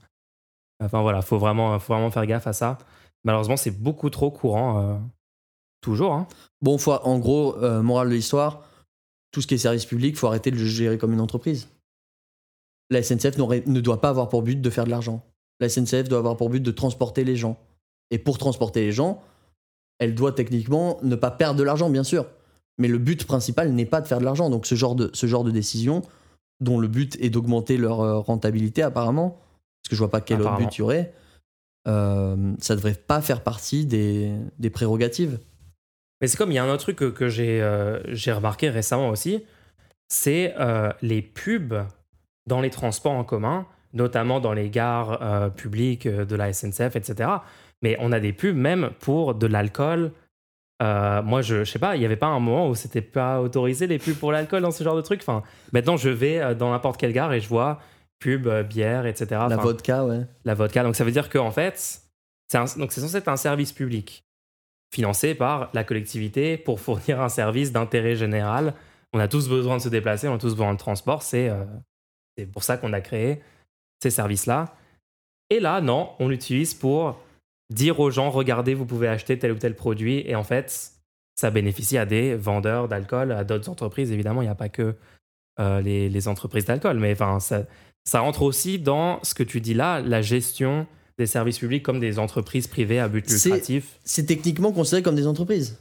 [0.84, 2.80] Enfin voilà, faut vraiment, faut vraiment faire gaffe à ça.
[3.24, 5.00] Malheureusement, c'est beaucoup trop courant.
[5.82, 6.14] toujours.
[6.14, 6.28] Hein.
[6.62, 8.64] Bon, en gros, morale de l'histoire,
[9.32, 11.68] tout ce qui est service public, faut arrêter de le gérer comme une entreprise.
[12.90, 15.24] La SNCF ne doit pas avoir pour but de faire de l'argent.
[15.60, 17.58] La SNCF doit avoir pour but de transporter les gens.
[18.12, 19.22] Et pour transporter les gens,
[20.00, 22.28] elle doit techniquement ne pas perdre de l'argent, bien sûr.
[22.78, 24.50] Mais le but principal n'est pas de faire de l'argent.
[24.50, 26.04] Donc ce genre de, ce genre de décision,
[26.60, 29.40] dont le but est d'augmenter leur euh, rentabilité apparemment,
[29.82, 31.14] parce que je vois pas quel autre but il y aurait,
[31.88, 35.40] euh, ça devrait pas faire partie des, des prérogatives.
[36.22, 38.70] Mais c'est comme il y a un autre truc que, que j'ai euh, j'ai remarqué
[38.70, 39.44] récemment aussi,
[40.08, 41.76] c'est euh, les pubs
[42.48, 46.96] dans les transports en commun, notamment dans les gares euh, publiques euh, de la SNCF,
[46.96, 47.30] etc.
[47.82, 50.12] Mais on a des pubs même pour de l'alcool.
[50.84, 53.42] Euh, moi, je, je sais pas, il n'y avait pas un moment où c'était pas
[53.42, 55.22] autorisé les pubs pour l'alcool dans ce genre de truc?
[55.22, 57.80] Enfin, maintenant, je vais dans n'importe quelle gare et je vois
[58.20, 59.28] pub, bière, etc.
[59.32, 60.22] La Enfin, vodka, ouais.
[60.44, 60.84] la vodka.
[60.84, 62.02] Donc ça veut dire qu'en fait,
[62.48, 64.24] c'est censé être un service public
[64.94, 68.74] financé par la collectivité pour fournir un service d'intérêt général.
[69.14, 71.24] On a tous besoin de se déplacer, on a tous besoin de transport.
[71.24, 71.64] C'est euh,
[72.38, 73.42] c'est pour ça qu'on a créé
[74.02, 74.76] ces services-là.
[75.50, 77.20] Et là, non, on l'utilise pour
[77.74, 80.24] dire aux gens, regardez, vous pouvez acheter tel ou tel produit.
[80.28, 80.92] Et en fait,
[81.36, 84.12] ça bénéficie à des vendeurs d'alcool, à d'autres entreprises.
[84.12, 84.96] Évidemment, il n'y a pas que
[85.60, 87.64] euh, les, les entreprises d'alcool, mais enfin, ça,
[88.04, 90.86] ça rentre aussi dans ce que tu dis là, la gestion
[91.18, 94.00] des services publics comme des entreprises privées à but lucratif.
[94.04, 95.80] C'est techniquement considéré comme des entreprises.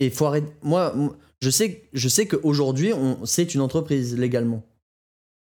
[0.00, 0.52] Et faut arrêter.
[0.62, 0.94] Moi,
[1.40, 4.62] je sais, je sais qu'aujourd'hui, on- c'est une entreprise légalement.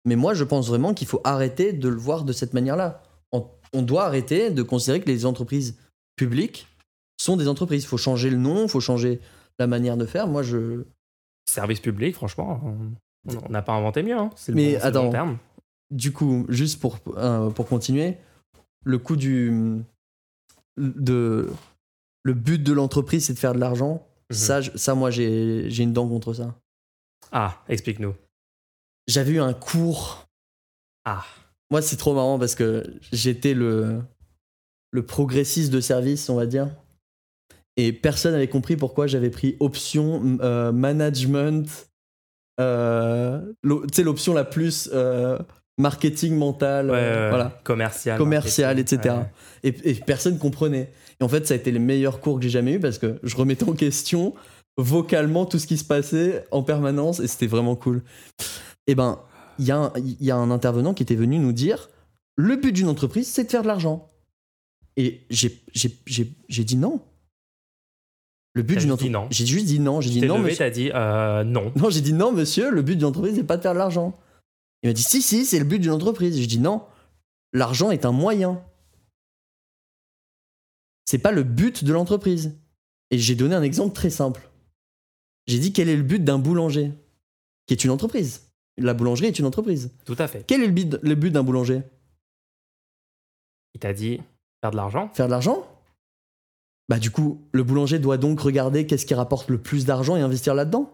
[0.06, 3.02] Mais moi, je pense vraiment qu'il faut arrêter de le voir de cette manière-là.
[3.32, 5.76] On, on doit arrêter de considérer que les entreprises
[6.16, 6.66] publiques
[7.20, 7.82] sont des entreprises.
[7.84, 9.20] Il faut changer le nom, il faut changer
[9.58, 10.26] la manière de faire.
[10.26, 10.84] Moi, je.
[11.48, 12.60] Service public, franchement,
[13.28, 14.16] on- n'a pas inventé mieux.
[14.16, 14.30] hein.
[14.36, 15.10] C'est le Mais bon- c'est le bon attends.
[15.10, 15.38] terme.
[15.90, 18.16] Du coup, juste pour, euh, pour continuer,
[18.84, 19.82] le coup du.
[20.78, 21.50] De,
[22.22, 24.06] le but de l'entreprise, c'est de faire de l'argent.
[24.30, 24.36] Mhm.
[24.36, 26.54] Ça, ça, moi, j'ai une dent contre ça.
[27.32, 28.14] Ah, explique-nous.
[29.10, 30.26] J'avais eu un cours.
[31.04, 31.24] Ah,
[31.70, 34.00] Moi, c'est trop marrant parce que j'étais le,
[34.92, 36.68] le progressiste de service, on va dire.
[37.76, 41.88] Et personne n'avait compris pourquoi j'avais pris option euh, management.
[42.60, 45.38] euh, l'o- tu sais, l'option la plus euh,
[45.78, 46.90] marketing mental.
[46.90, 47.60] ouais, euh, voilà.
[47.64, 48.18] commercial.
[48.18, 49.14] commercial, etc.
[49.16, 49.70] ouais.
[49.70, 50.92] Et, et personne comprenait.
[51.20, 53.18] Et en fait, ça a été les meilleurs cours que j'ai jamais eu parce que
[53.22, 54.34] je remettais en question
[54.76, 58.02] vocalement tout ce qui se passait en permanence et c'était vraiment cool.
[58.90, 59.20] Et ben,
[59.60, 61.90] il y, a un- il y a un intervenant qui était venu nous dire
[62.34, 64.10] le but d'une entreprise, c'est de faire de l'argent.
[64.96, 67.00] Et j'ai dit non.
[68.54, 69.12] Le but d'une entreprise.
[69.12, 69.28] non.
[69.30, 70.00] J'ai juste dit non.
[70.00, 71.72] J'ai dit non, levé, dit euh, non.
[71.76, 74.18] Non, j'ai dit non, monsieur, le but d'une entreprise n'est pas de faire de l'argent.
[74.82, 76.36] Il m'a dit si, si, c'est le but d'une entreprise.
[76.36, 76.82] J'ai dit non,
[77.52, 78.60] l'argent est un moyen.
[81.04, 82.58] C'est pas le but de l'entreprise.
[83.12, 84.50] Et j'ai donné un exemple très simple.
[85.46, 86.92] J'ai dit quel est le but d'un boulanger,
[87.66, 88.49] qui est une entreprise?
[88.80, 89.90] La boulangerie est une entreprise.
[90.04, 90.44] Tout à fait.
[90.46, 91.82] Quel est le but, le but d'un boulanger?
[93.74, 94.20] Il t'a dit
[94.62, 95.10] faire de l'argent?
[95.14, 95.66] Faire de l'argent?
[96.88, 100.20] Bah du coup, le boulanger doit donc regarder qu'est-ce qui rapporte le plus d'argent et
[100.22, 100.90] investir là-dedans.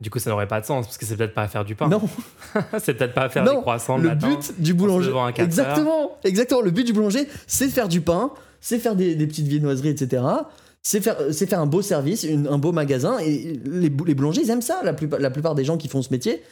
[0.00, 1.74] Du coup, ça n'aurait pas de sens parce que c'est peut-être pas à faire du
[1.74, 1.88] pain.
[1.88, 2.00] Non,
[2.78, 4.28] c'est peut-être pas à faire Non, des croissants le, le matin.
[4.28, 5.08] but du boulanger.
[5.08, 6.62] devant un 4 Exactement, exactement.
[6.62, 9.90] Le but du boulanger, c'est de faire du pain, c'est faire des, des petites viennoiseries,
[9.90, 10.22] etc.
[10.82, 13.18] C'est faire, c'est faire un beau service, une- un beau magasin.
[13.18, 14.80] Et les, les boulangers, ils aiment ça.
[14.82, 16.42] La plupart, la plupart des gens qui font ce métier,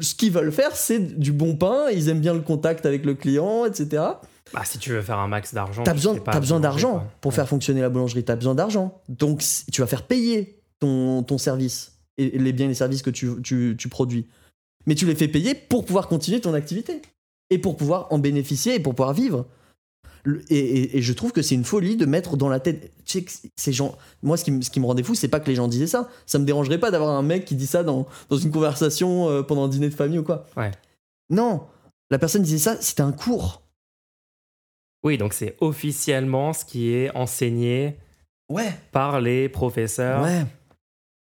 [0.00, 1.88] ce qu'ils veulent faire, c'est du bon pain.
[1.92, 4.02] Ils aiment bien le contact avec le client, etc.
[4.52, 7.36] Bah, si tu veux faire un max d'argent, T'as besoin, t'as besoin d'argent pour Ouais.
[7.36, 8.24] faire fonctionner la boulangerie.
[8.24, 9.00] T'as besoin d'argent.
[9.08, 13.10] Donc, tu vas faire payer ton, ton service et les biens et les services que
[13.10, 14.26] tu, tu, tu produis.
[14.86, 17.02] Mais tu les fais payer pour pouvoir continuer ton activité
[17.50, 19.46] et pour pouvoir en bénéficier et pour pouvoir vivre.
[20.48, 22.92] Et, et- et je trouve que c'est une folie de mettre dans la tête.
[23.04, 23.96] Tu sais que ces gens.
[24.22, 25.86] Moi, ce qui, me- ce qui me rendait fou, c'est pas que les gens disaient
[25.86, 26.08] ça.
[26.26, 29.42] Ça me dérangerait pas d'avoir un mec qui dit ça dans, dans une conversation euh,
[29.42, 30.46] pendant un dîner de famille ou quoi.
[30.56, 30.70] Ouais.
[31.30, 31.66] Non,
[32.10, 33.62] la personne disait ça, c'était un cours.
[35.04, 37.96] Oui, donc c'est officiellement ce qui est enseigné
[38.50, 38.72] Ouais.
[38.92, 40.44] par les professeurs, Ouais.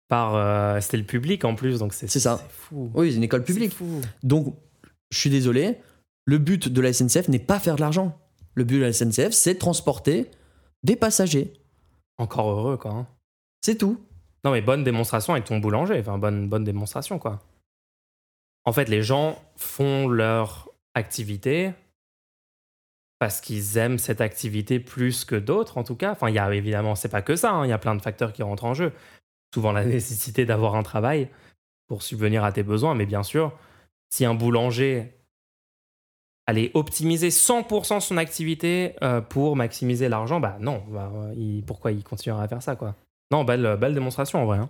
[0.09, 2.39] par euh, c'était le public en plus, donc c'est C'est ça.
[2.43, 2.91] C'est fou.
[2.95, 3.71] Oui, c'est une école publique.
[3.71, 4.01] C'est fou.
[4.23, 4.55] Donc,
[5.11, 5.79] je suis désolé,
[6.27, 8.19] le but de la SNCF n'est pas faire de l'argent.
[8.55, 10.31] Le but de la SNCF, c'est de transporter
[10.83, 11.53] des passagers.
[12.19, 12.91] Encore heureux quoi.
[12.93, 13.07] hein.
[13.63, 13.99] C'est tout.
[14.45, 17.41] Non mais bonne démonstration avec ton boulanger, enfin bonne bonne démonstration quoi.
[18.65, 21.73] En fait, les gens font leur activité
[23.19, 26.13] parce qu'ils aiment cette activité plus que d'autres en tout cas.
[26.13, 28.03] Enfin, il y a évidemment, c'est pas que ça, hein, il y a plein de
[28.03, 28.93] facteurs qui rentrent en jeu.
[29.55, 31.29] Souvent la nécessité d'avoir un travail
[31.89, 33.53] pour subvenir à tes besoins, mais bien sûr,
[34.11, 35.13] si un boulanger
[36.47, 41.93] allait optimiser 100% son activité euh, pour maximiser l'argent, bah non, bah, euh, il- pourquoi
[41.93, 42.95] il continuerait à faire ça quoi?
[43.31, 44.59] Non, belle, belle démonstration en vrai.
[44.59, 44.69] hein.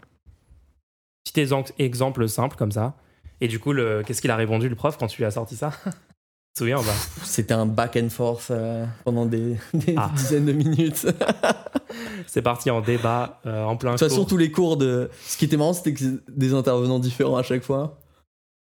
[1.25, 2.95] Petit exem- exemple simple comme ça.
[3.41, 3.73] Et du coup,
[4.07, 5.73] qu'est-ce qu'il a répondu le prof quand tu lui as sorti ça?
[6.55, 6.93] Tu te souviens ou pas?
[7.25, 10.11] C'était un back and forth euh, pendant des, des Ah.
[10.15, 11.07] dizaines de minutes.
[11.07, 11.15] de
[12.27, 14.27] C'est parti en débat euh, en plein toute façon, cours.
[14.27, 15.09] tous les cours de.
[15.25, 17.99] Ce qui était marrant, c'était que des intervenants différents à chaque fois.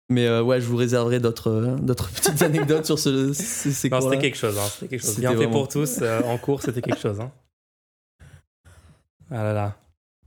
[0.09, 4.05] Mais euh, ouais, je vous réserverai d'autres euh, d'autres petites anecdotes sur ce, ces, cours-là.
[4.11, 4.57] c'était quelque chose.
[4.57, 5.19] hein, C'était quelque chose.
[5.19, 7.19] Bien fait vraiment- pour tous euh, en cours, c'était quelque chose.
[7.19, 7.31] hein.
[9.31, 9.77] Ah là là.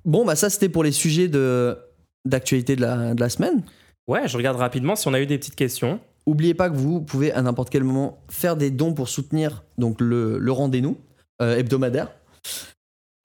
[0.04, 1.76] Bon, bah ça, c'était pour les sujets de
[2.24, 3.62] d'actualité de la, de la semaine.
[4.08, 6.00] Ouais, je regarde rapidement si on a eu des petites questions.
[6.26, 10.00] Oubliez pas que vous pouvez à n'importe quel moment faire des dons pour soutenir donc
[10.00, 10.98] le, le rendez-nous
[11.40, 12.08] hebdomadaire.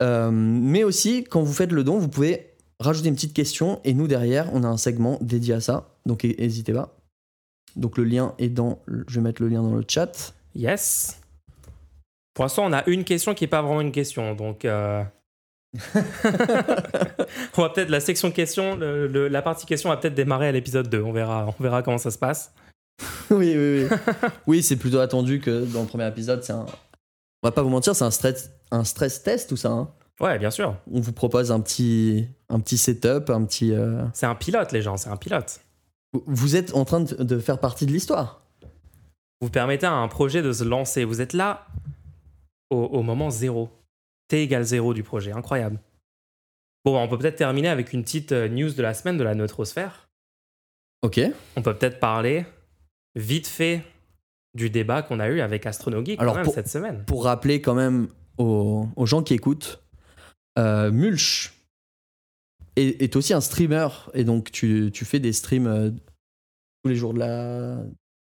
[0.00, 2.50] Mais aussi, quand vous faites le don, vous pouvez
[2.80, 5.93] rajouter une petite question et nous derrière, on a un segment dédié à ça.
[6.06, 6.94] Donc n'hésitez pas.
[7.76, 8.78] Donc le lien est dans.
[9.08, 10.34] Je vais mettre le lien dans le chat.
[10.54, 11.20] Yes.
[12.34, 14.34] Pour l'instant, on a une question qui n'est pas vraiment une question.
[14.34, 15.02] Donc, euh,
[17.56, 18.32] on va peut-être la section
[18.76, 21.02] le- le- la partie question va peut-être démarrer à l'épisode 2.
[21.02, 22.52] On verra, on verra comment ça se passe.
[23.30, 23.96] oui, oui, oui.
[24.46, 26.66] oui, c'est plutôt attendu que dans le premier épisode, c'est un.
[27.42, 29.70] On va pas vous mentir, c'est un stress, un stress test tout ça.
[29.70, 29.90] hein.
[30.20, 30.76] Ouais, bien sûr.
[30.92, 33.72] On vous propose un petit, un petit setup, un petit.
[33.72, 35.60] euh, C'est un pilote, les gens, c'est un pilote.
[36.26, 38.42] Vous êtes en train de, faire partie de l'histoire.
[39.40, 41.04] Vous permettez à un projet de se lancer.
[41.04, 41.66] Vous êtes là
[42.70, 43.68] au, au moment zéro.
[44.28, 45.32] T égale zéro du projet.
[45.32, 45.78] Incroyable.
[46.84, 49.34] Bon, on peut peut-être terminer avec une petite euh, news de la semaine de la
[49.34, 50.08] neutrosphère.
[51.02, 51.20] Ok.
[51.56, 52.46] On peut peut-être parler
[53.14, 53.82] vite fait
[54.54, 57.04] du débat qu'on a eu avec AstronoGeek quand Alors, même pour- cette semaine.
[57.06, 58.08] Pour rappeler quand même
[58.38, 59.82] aux, aux gens qui écoutent,
[60.58, 61.53] euh, Mulch
[62.76, 65.90] est, est aussi un streamer et donc tu, tu fais des streams euh,
[66.82, 67.76] tous les jours de la.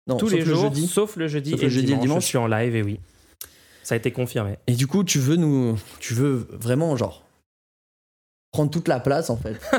[0.07, 0.87] Non, Tous sauf les le jours, jeudi.
[0.87, 2.23] sauf le jeudi Sauf et le le jeudi et le dimanche, dimanche.
[2.23, 2.99] Je suis en live et oui.
[3.83, 4.55] Ça a été confirmé.
[4.67, 7.25] Et du coup, tu veux nous, tu veux vraiment genre
[8.51, 9.59] prendre toute la place en fait.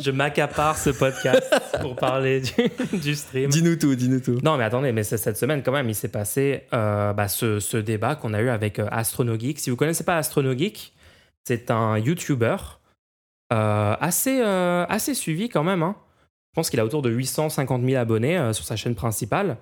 [0.00, 2.52] Je m'accapare ce podcast pour parler du,
[2.98, 3.50] du stream.
[3.50, 4.38] dis-nous tout, dis-nous tout.
[4.42, 7.76] Non, mais attendez, mais cette semaine, quand même, il s'est passé euh, bah, ce, ce
[7.76, 9.60] débat qu'on a eu avec euh, AstronoGeek.
[9.60, 10.92] Si vous connaissez pas AstronoGeek,
[11.44, 12.56] c'est un YouTuber
[13.54, 15.82] assez, euh, assez suivi quand même.
[15.82, 15.96] hein.
[16.52, 19.56] Je pense qu'il a autour de 850 000 abonnés euh, sur sa chaîne principale.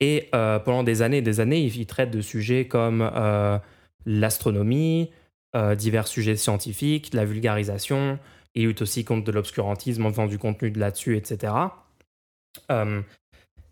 [0.00, 3.58] Et euh, pendant des années et des années, il, traite de sujets comme euh,
[4.06, 5.10] l'astronomie,
[5.56, 8.18] euh, divers sujets scientifiques, la vulgarisation.
[8.54, 11.52] Il lutte aussi contre de l'obscurantisme en faisant du contenu de là-dessus, etc.
[12.70, 13.02] Euh,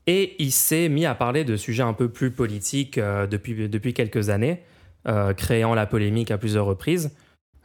[0.08, 3.94] et il s'est mis à parler de sujets un peu plus politiques euh, depuis, depuis
[3.94, 4.62] quelques années,
[5.06, 7.14] euh, créant la polémique à plusieurs reprises.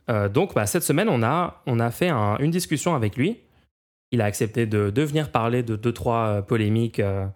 [0.10, 3.42] Euh, donc, bah, cette semaine, on a, fait un- une discussion avec lui.
[4.12, 7.28] Il a accepté de, venir parler de deux, trois euh, polémiques euh,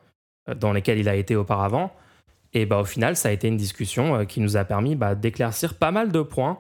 [0.56, 1.94] dans lesquelles il a été auparavant.
[2.54, 5.78] Et bah, au final, ça a été une discussion qui nous a permis bah, d'éclaircir
[5.78, 6.60] pas mal de points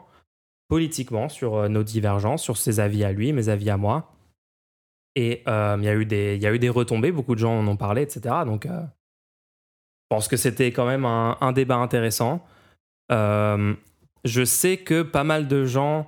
[0.67, 4.13] politiquement sur nos divergences, sur ses avis à lui, mes avis à moi.
[5.15, 8.35] Et il y, a eu des- retombées, beaucoup de gens en ont parlé, etc.
[8.45, 8.71] Donc, je
[10.07, 12.45] pense que c'était quand même un, débat intéressant.
[14.23, 16.07] Je sais que pas mal de gens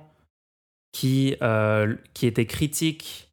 [0.92, 3.32] qui, euh, qui étaient critiques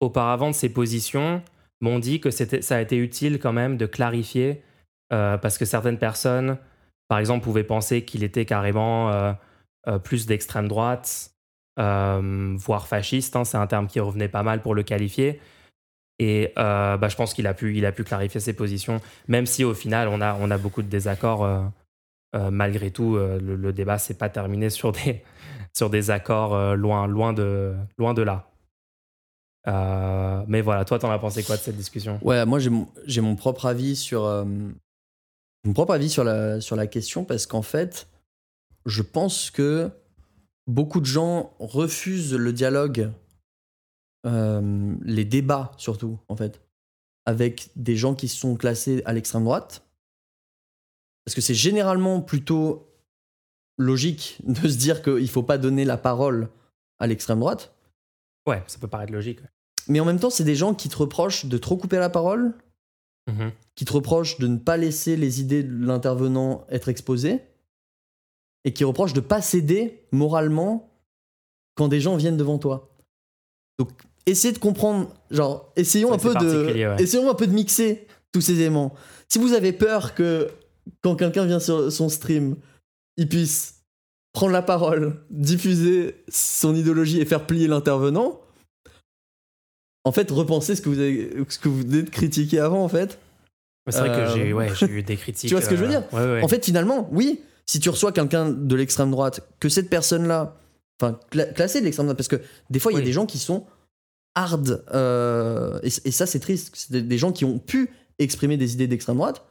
[0.00, 1.42] auparavant de ses positions
[1.80, 4.62] m'ont dit que ça a été utile quand même de clarifier,
[5.12, 6.58] euh, parce que certaines personnes,
[7.08, 11.32] par exemple, pouvaient penser qu'il était carrément euh, plus d'extrême droite,
[11.76, 13.36] voire fasciste.
[13.36, 15.40] hein, c'est un terme qui revenait pas mal pour le qualifier.
[16.18, 19.64] Et bah, je pense qu'il a, pu, il a pu clarifier ses positions, même si
[19.64, 21.70] au final, on a, on a beaucoup de désaccords.
[22.34, 25.22] Euh, malgré tout, euh, le, débat s'est pas terminé sur des,
[25.74, 28.44] sur des accords euh, loin, loin, de, loin de là.
[30.46, 32.18] Mais voilà, toi, t'en as pensé quoi de cette discussion?
[32.22, 37.24] Ouais, moi j'ai mon, propre avis sur mon propre avis sur la sur la question
[37.24, 38.08] parce qu'en fait,
[38.86, 39.90] je pense que
[40.66, 43.10] beaucoup de gens refusent le dialogue,
[44.24, 46.62] les débats surtout en fait,
[47.26, 49.86] avec des gens qui sont classés à l'extrême droite,
[51.28, 52.88] parce que c'est généralement plutôt
[53.76, 56.48] logique de se dire qu'il faut pas donner la parole
[56.98, 57.74] à l'extrême droite.
[58.46, 59.42] Ouais, ça peut paraître logique.
[59.42, 59.48] ouais.
[59.88, 62.54] Mais en même temps, c'est des gens qui te reprochent de trop couper la parole,
[63.30, 63.52] Mhm.
[63.74, 67.42] qui te reprochent de ne pas laisser les idées de l'intervenant être exposées,
[68.64, 70.88] et qui reprochent de pas céder moralement
[71.74, 72.88] quand des gens viennent devant toi.
[73.78, 73.90] Donc,
[74.24, 77.02] essayez de comprendre, genre, essayons un peu de, ouais.
[77.02, 78.94] essayons un peu de mixer tous ces éléments.
[79.28, 80.50] Si vous avez peur que
[81.02, 82.56] quand quelqu'un vient sur son stream,
[83.16, 83.82] il puisse
[84.32, 88.40] prendre la parole, diffuser son idéologie et faire plier l'intervenant,
[90.04, 92.88] en fait, repensez ce que vous avez, ce que vous venez de critiquer avant, en
[92.88, 93.18] fait.
[93.90, 95.48] C'est vrai que Euh, j'ai ouais, eu des critiques.
[95.48, 96.12] Tu vois ce que je veux euh, dire?
[96.12, 96.42] ouais, ouais.
[96.42, 100.56] En fait, finalement, oui, si tu reçois quelqu'un de l'extrême droite, que cette personne-là,
[101.00, 103.26] enfin, cla- classée de l'extrême droite, parce que des fois, il y a des gens
[103.26, 103.66] qui sont
[104.34, 106.70] hard, euh, et, et ça, c'est triste.
[106.74, 109.42] C'est des, des gens qui ont pu exprimer des idées d'extrême droite,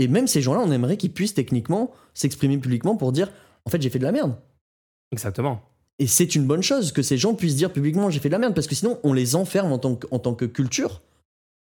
[0.00, 3.30] et même ces gens-là, on aimerait qu'ils puissent techniquement s'exprimer publiquement pour dire,
[3.66, 4.34] en fait, j'ai fait de la merde.
[5.12, 5.62] Exactement.
[5.98, 8.38] Et c'est une bonne chose que ces gens puissent dire publiquement j'ai fait de la
[8.38, 11.02] merde, parce que sinon on les enferme en tant que, en tant que culture,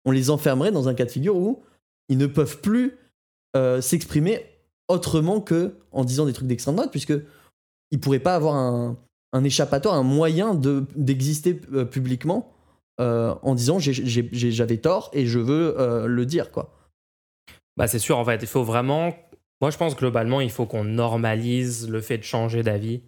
[0.04, 1.60] on les enfermerait dans un cas de figure où
[2.08, 2.96] ils ne peuvent plus
[3.56, 4.46] euh, s'exprimer
[4.86, 7.14] autrement que en disant des trucs d'extrême droite, puisque
[7.90, 8.96] ils pourraient pas avoir un,
[9.32, 12.52] un échappatoire, un moyen de d'exister euh, publiquement
[13.00, 15.74] euh, en disant j'ai- j'ai- j'ai- j'avais tort et je veux
[16.06, 16.72] le dire quoi.
[17.78, 19.14] Bah, c'est sûr, en fait, il faut vraiment.
[19.60, 23.02] Moi, je pense globalement, il faut qu'on normalise le fait de changer d'avis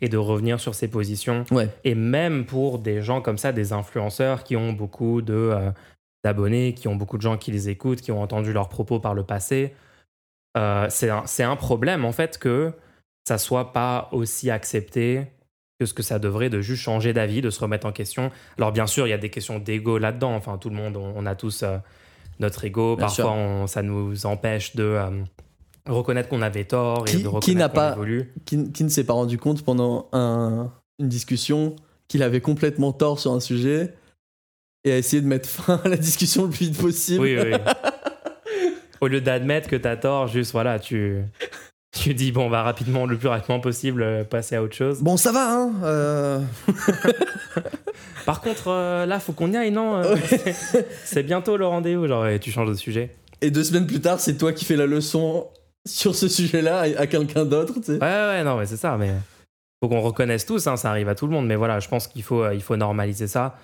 [0.00, 1.44] et de revenir sur ses positions.
[1.50, 1.68] Ouais.
[1.84, 5.70] Et même pour des gens comme ça, des influenceurs qui ont beaucoup de, euh,
[6.24, 9.14] d'abonnés, qui ont beaucoup de gens qui les écoutent, qui ont entendu leurs propos par
[9.14, 9.74] le passé,
[10.56, 12.72] euh, c'est, un, c'est un problème, en fait, que
[13.28, 15.26] ça soit pas aussi accepté
[15.78, 18.30] que ce que ça devrait de juste changer d'avis, de se remettre en question.
[18.56, 20.34] Alors, bien sûr, il y a des questions d'ego là-dedans.
[20.34, 21.76] Enfin, tout le monde, on, on a tous euh,
[22.40, 22.96] notre ego.
[22.96, 25.10] Bien Parfois, on- ça nous empêche de, euh,
[25.86, 28.32] reconnaître qu'on avait tort et Qui- de qui reconnaître n'a qu'on pas- évolue.
[28.44, 31.76] qui, qui ne s'est pas rendu compte pendant un- une discussion
[32.08, 33.94] qu'il avait complètement tort sur un sujet
[34.84, 37.20] et a essayé de mettre fin à la discussion le plus vite possible.
[37.22, 37.52] Oui, oui.
[39.00, 41.22] Au lieu d'admettre que t'as tort, juste voilà, tu,
[41.92, 45.00] tu dis bon, on va rapidement, le plus rapidement possible, euh, passer à autre chose.
[45.00, 46.40] Bon, ça va, hein euh,
[48.26, 52.06] Par contre, euh, là, faut qu'on y aille, non euh, c'est- C'est bientôt le rendez-vous,
[52.06, 53.14] genre, et tu changes de sujet.
[53.40, 55.48] Et deux semaines plus tard, c'est toi qui fais la leçon
[55.86, 57.92] sur ce sujet-là à, quelqu'un d'autre, tu sais.
[57.92, 59.10] Ouais, ouais, non, mais c'est ça, mais
[59.82, 62.06] faut qu'on reconnaisse tous, hein, ça arrive à tout le monde, mais voilà, je pense
[62.06, 63.56] qu'il faut, il faut normaliser ça.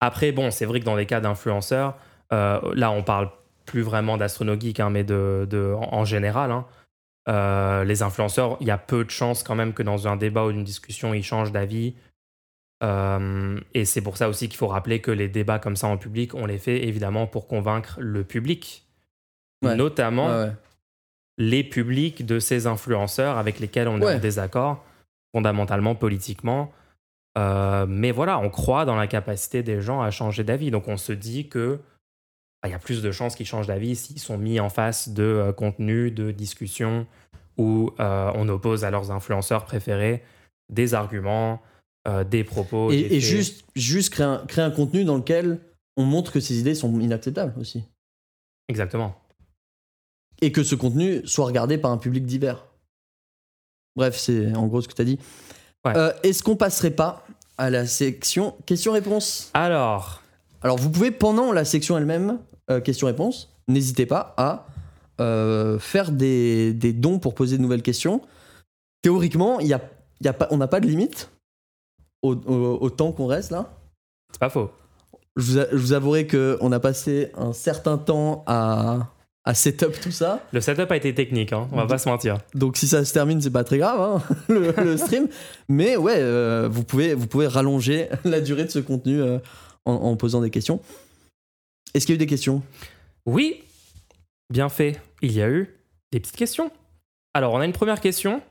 [0.00, 1.96] Après, bon, c'est vrai que dans les cas d'influenceurs,
[2.30, 3.28] là, on parle
[3.66, 6.64] plus vraiment d'astronogeek, hein, mais de, de, en, en général, hein,
[7.28, 10.44] euh, les influenceurs, il y a peu de chances quand même que dans un débat
[10.44, 11.94] ou une discussion, ils changent d'avis.
[12.82, 15.96] Euh, et c'est pour ça aussi qu'il faut rappeler que les débats comme ça en
[15.96, 18.82] public, on les fait évidemment pour convaincre le public,
[19.64, 19.74] Ouais.
[19.76, 20.52] notamment Ouais, ouais.
[21.38, 24.84] les publics de ces influenceurs avec lesquels on est en désaccord,
[25.34, 26.70] fondamentalement, politiquement.
[27.38, 30.70] Euh, mais voilà, on croit dans la capacité des gens à changer d'avis.
[30.70, 31.80] Donc on se dit que
[32.64, 35.22] il y a plus de chances qu'ils changent d'avis s'ils sont mis en face de
[35.22, 37.06] euh, contenus, de discussions
[37.56, 40.24] où euh, on oppose à leurs influenceurs préférés
[40.72, 41.62] des arguments,
[42.08, 42.90] euh, des propos.
[42.90, 45.60] des Et, juste, juste créer, un, créer un contenu dans lequel
[45.96, 47.84] on montre que ces idées sont inacceptables aussi.
[48.68, 49.14] Exactement.
[50.40, 52.66] Et que ce contenu soit regardé par un public divers.
[53.94, 55.18] Bref, c'est en gros ce que tu as dit.
[55.84, 55.92] Ouais.
[56.24, 57.24] Est-ce qu'on passerait pas
[57.56, 60.23] à la section questions-réponses Alors,
[60.64, 62.38] Alors, vous pouvez, pendant la section elle-même,
[62.70, 64.66] euh, questions-réponses, n'hésitez pas à
[65.20, 68.20] euh, faire des, des dons pour poser de nouvelles questions.
[69.02, 69.80] Théoriquement, il y a,
[70.22, 71.30] y a pas, on n'a pas de limite
[72.22, 73.70] au, au- au temps qu'on reste là.
[74.32, 74.70] c'est pas faux.
[75.36, 79.08] Je vous, a- je vous avouerai qu'on a passé un certain temps à,
[79.44, 80.40] à setup tout ça.
[80.52, 82.38] Le setup a été technique, hein, on va pas se mentir.
[82.54, 85.28] Donc si ça se termine, c'est pas très grave, hein, le, le stream.
[85.68, 89.38] Mais ouais, euh, vous, pouvez, vous pouvez rallonger la durée de ce contenu euh,
[89.84, 90.80] en, posant des questions.
[91.92, 92.62] Est-ce qu'il y a eu des questions?
[93.26, 93.62] Oui,
[94.50, 95.00] bien fait.
[95.22, 95.74] Il y a eu
[96.12, 96.70] des petites questions.
[97.34, 98.42] Alors, on a une première question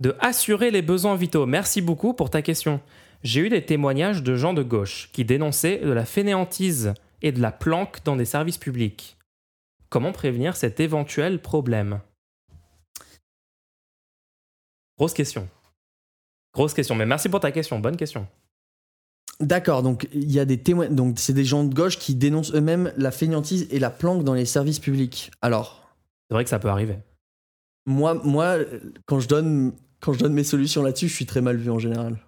[0.00, 1.46] de assurer les besoins vitaux.
[1.46, 2.80] Merci beaucoup pour ta question.
[3.22, 7.40] J'ai eu des témoignages de gens de gauche qui dénonçaient de la fainéantise et de
[7.40, 9.18] la planque dans des services publics.
[9.90, 12.00] Comment prévenir cet éventuel problème?
[14.96, 15.48] Grosse question.
[16.54, 18.26] Grosse question, mais merci pour ta question, bonne question.
[19.40, 22.52] D'accord, donc il y a des témoins, donc c'est des gens de gauche qui dénoncent
[22.54, 25.30] eux-mêmes la fainéantise et la planque dans les services publics.
[25.40, 25.94] Alors,
[26.28, 26.98] C'est vrai que ça peut arriver.
[27.86, 28.56] moi, moi
[29.06, 31.78] quand, je donne, quand je donne mes solutions là-dessus, je suis très mal vu en
[31.78, 32.18] général.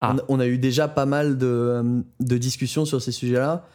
[0.00, 0.14] Ah.
[0.14, 3.66] On, a- on a eu déjà pas mal de, euh, de discussions sur ces sujets-là.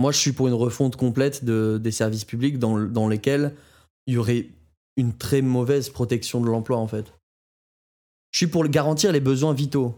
[0.00, 3.54] Moi, je suis pour une refonte complète de, des services publics dans, dans lesquels
[4.08, 4.48] il y aurait
[4.96, 7.12] une très mauvaise protection de l'emploi, en fait.
[8.32, 9.94] Je suis pour le garantir les besoins vitaux.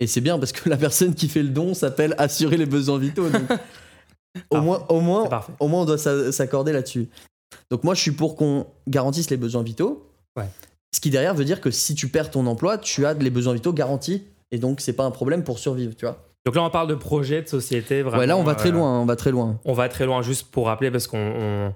[0.00, 2.98] Et c'est bien parce que la personne qui fait le don s'appelle assurer les besoins
[2.98, 3.28] vitaux.
[3.28, 3.42] donc
[4.50, 4.64] au, Parfait.
[4.66, 5.28] moins, au, moins,
[5.60, 7.08] au moins, on doit s'a- s'accorder là-dessus.
[7.70, 10.06] Donc moi, je suis pour qu'on garantisse les besoins vitaux.
[10.36, 10.46] Ouais.
[10.94, 13.54] Ce qui derrière veut dire que si tu perds ton emploi, tu as les besoins
[13.54, 14.24] vitaux garantis.
[14.50, 16.18] Et donc, c'est pas un problème pour survivre, tu vois.
[16.46, 18.18] Donc là, on parle de projet, de société, vraiment.
[18.18, 19.60] ouais, là, on va très euh, loin, on va très loin.
[19.64, 21.72] On va très loin, juste pour rappeler, parce qu'on.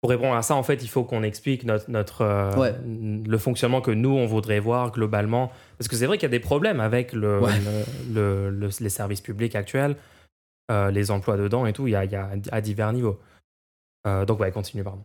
[0.00, 2.74] Pour répondre à ça, en fait, il faut qu'on explique notre, notre, euh, Ouais.
[2.84, 5.50] le fonctionnement que nous, on voudrait voir globalement.
[5.76, 7.52] Parce que c'est vrai qu'il y a des problèmes avec le, Ouais.
[8.10, 9.96] le- le- le- les services publics actuels,
[10.70, 13.18] euh, les emplois dedans et tout, il y a, il y a à divers niveaux.
[14.06, 15.02] Euh, donc, ouais, continue, pardon.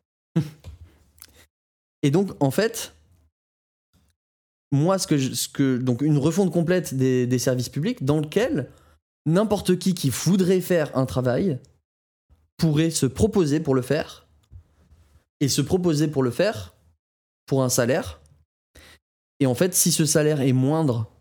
[2.03, 2.93] Et donc, en fait,
[4.71, 8.19] moi, ce que, je- ce que donc une refonte complète des, des services publics dans
[8.19, 8.69] lequel
[9.25, 11.59] n'importe qui qui voudrait faire un travail
[12.57, 14.22] pourrait se proposer pour le faire
[15.43, 16.73] et se proposer pour le faire
[17.45, 18.21] pour un salaire.
[19.39, 21.11] Et en fait, si ce salaire est moindre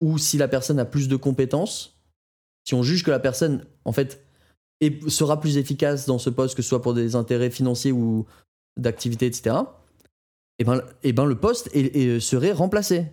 [0.00, 1.96] ou si la personne a plus de compétences,
[2.64, 4.24] si on juge que la personne, en fait,
[4.80, 8.26] est- sera plus efficace dans ce poste, que ce soit pour des intérêts financiers ou
[8.76, 9.56] d'activité, etc.,
[10.58, 13.06] et ben, et ben le poste est- est- serait remplacé.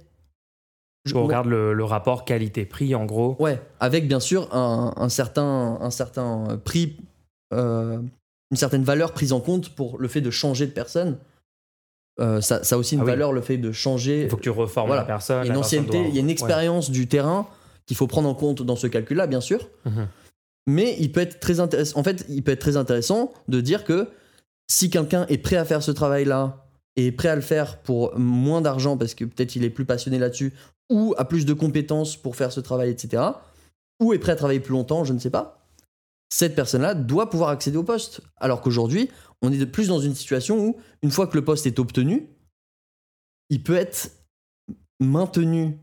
[1.06, 3.36] Je- On regarde le, le rapport qualité-prix, en gros.
[3.40, 6.98] Ouais, avec bien sûr un, un certain, un certain prix,
[7.54, 8.02] euh,
[8.52, 11.18] une certaine valeur prise en compte pour le fait de changer de personne.
[12.20, 13.12] Euh, ça, ça a aussi une Ah oui.
[13.12, 14.24] valeur, le fait de changer.
[14.24, 15.04] Il faut que tu reformes Voilà.
[15.04, 15.44] la personne.
[15.44, 16.32] Il y a la une ancienneté, il y a une Ouais.
[16.34, 17.48] expérience du terrain
[17.86, 19.70] qu'il faut prendre en compte dans ce calcul-là, bien sûr.
[19.86, 20.08] Mhm.
[20.68, 21.98] Mais il peut être très intéressant.
[22.00, 24.10] En fait, il peut être très intéressant de dire que
[24.70, 28.18] si quelqu'un est prêt à faire ce travail-là et est prêt à le faire pour
[28.20, 30.54] moins d'argent parce que peut-être il est plus passionné là-dessus
[30.92, 33.24] ou a plus de compétences pour faire ce travail, etc.
[34.02, 35.59] Ou est prêt à travailler plus longtemps, je ne sais pas.
[36.30, 38.22] Cette personne-là doit pouvoir accéder au poste.
[38.38, 39.10] Alors qu'aujourd'hui,
[39.42, 42.28] on est de plus dans une situation où, une fois que le poste est obtenu,
[43.50, 44.12] il peut être
[45.00, 45.78] maintenu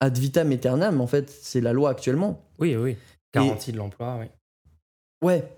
[0.00, 1.00] ad vitam aeternam.
[1.00, 2.42] En fait, c'est la loi actuellement.
[2.58, 2.96] Oui, oui.
[3.32, 4.26] Garantie de l'emploi, oui.
[5.22, 5.56] Ouais.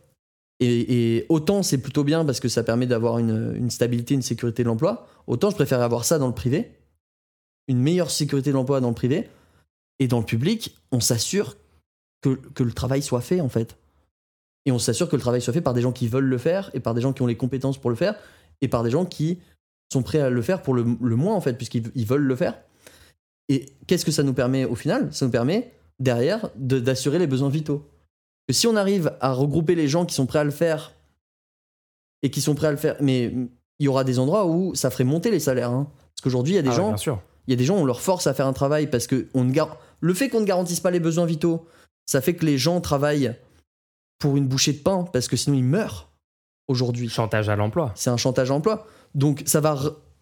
[0.60, 4.22] Et, et autant c'est plutôt bien parce que ça permet d'avoir une, une stabilité, une
[4.22, 6.78] sécurité de l'emploi, autant je préfère avoir ça dans le privé,
[7.66, 9.28] une meilleure sécurité de l'emploi dans le privé,
[9.98, 11.56] et dans le public, on s'assure
[12.20, 13.76] que, que le travail soit fait en fait.
[14.66, 16.70] Et on s'assure que le travail soit fait par des gens qui veulent le faire,
[16.74, 18.14] et par des gens qui ont les compétences pour le faire,
[18.60, 19.38] et par des gens qui
[19.92, 22.36] sont prêts à le faire pour le, le moins en fait, puisqu'ils ils veulent le
[22.36, 22.58] faire.
[23.48, 25.12] Et qu'est-ce que ça nous permet au final?
[25.12, 27.86] Ça nous permet derrière de- d'assurer les besoins vitaux.
[28.48, 30.92] Que si on arrive à regrouper les gens qui sont prêts à le faire
[32.22, 33.24] et qui sont prêts à le faire, mais
[33.78, 35.70] il y aura des endroits où ça ferait monter les salaires.
[35.70, 35.90] hein.
[36.14, 36.90] Parce qu'aujourd'hui, il y a des Ah gens,
[37.48, 39.44] il y a des gens, on leur force à faire un travail parce que on
[39.44, 41.66] ne gar- le fait qu'on ne garantisse pas les besoins vitaux,
[42.06, 43.34] ça fait que les gens travaillent
[44.22, 46.08] pour une bouchée de pain parce que sinon ils meurent
[46.68, 47.08] aujourd'hui.
[47.08, 47.92] Chantage à l'emploi.
[47.96, 48.86] C'est un chantage à emploi.
[49.16, 49.76] Donc ça va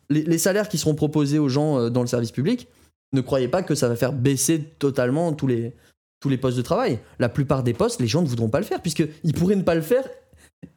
[0.08, 2.66] les, les salaires qui seront proposés aux gens euh, dans le service public,
[3.12, 5.74] ne croyez pas que ça va faire baisser totalement tous les
[6.18, 6.98] tous les postes de travail.
[7.18, 9.74] La plupart des postes, les gens ne voudront pas le faire puisqu'ils pourraient ne pas
[9.74, 10.08] le faire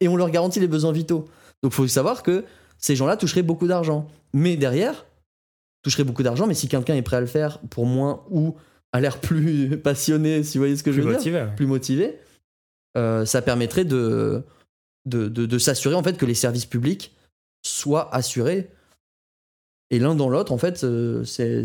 [0.02, 1.26] et on leur garantit les besoins vitaux.
[1.62, 2.44] Donc il faut savoir que
[2.78, 4.08] ces gens-là toucheraient beaucoup d'argent.
[4.34, 5.06] Mais derrière,
[5.82, 8.56] toucheraient beaucoup d'argent, mais si quelqu'un est prêt à le faire pour moins ou
[8.92, 12.20] a l'air plus passionné, si vous voyez ce que Plus je veux dire, plus motivé,
[12.98, 14.44] euh, ça permettrait de,
[15.06, 17.16] de, de- de s'assurer en fait que les services publics
[17.66, 18.70] soient assurés.
[19.92, 21.64] Et l'un dans l'autre, en fait, euh, c'est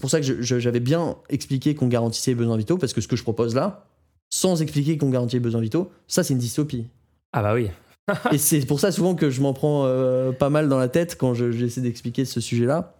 [0.00, 3.14] pour ça que j'avais bien expliqué qu'on garantissait les besoins vitaux, parce que ce que
[3.14, 3.86] je propose là,
[4.30, 6.86] sans expliquer qu'on garantit les besoins vitaux, ça c'est une dystopie.
[7.32, 7.70] Ah bah oui.
[8.32, 11.16] Et c'est pour ça souvent que je m'en prends euh, pas mal dans la tête
[11.16, 12.94] quand je- j'essaie d'expliquer ce sujet-là.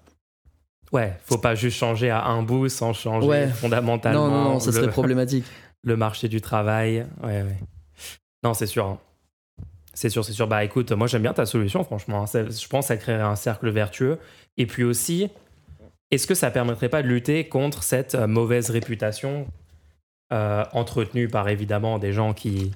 [0.93, 3.49] Ouais, faut pas juste changer à un bout sans changer Ouais.
[3.49, 5.45] fondamentalement Non, non, non, ça le, serait problématique.
[5.83, 7.07] Le marché du travail.
[7.23, 7.59] Ouais, ouais.
[8.43, 8.87] Non, c'est sûr.
[8.87, 8.99] hein.
[9.95, 10.47] C'est sûr, c'est sûr.
[10.47, 12.23] Bah écoute, moi j'aime bien ta solution, franchement.
[12.25, 12.27] hein.
[12.51, 14.19] Je pense que ça créerait un cercle vertueux.
[14.57, 15.29] Et puis aussi,
[16.13, 19.49] est-ce que ça permettrait pas de lutter contre cette euh, mauvaise réputation
[20.33, 22.71] euh, entretenue par évidemment des gens qui,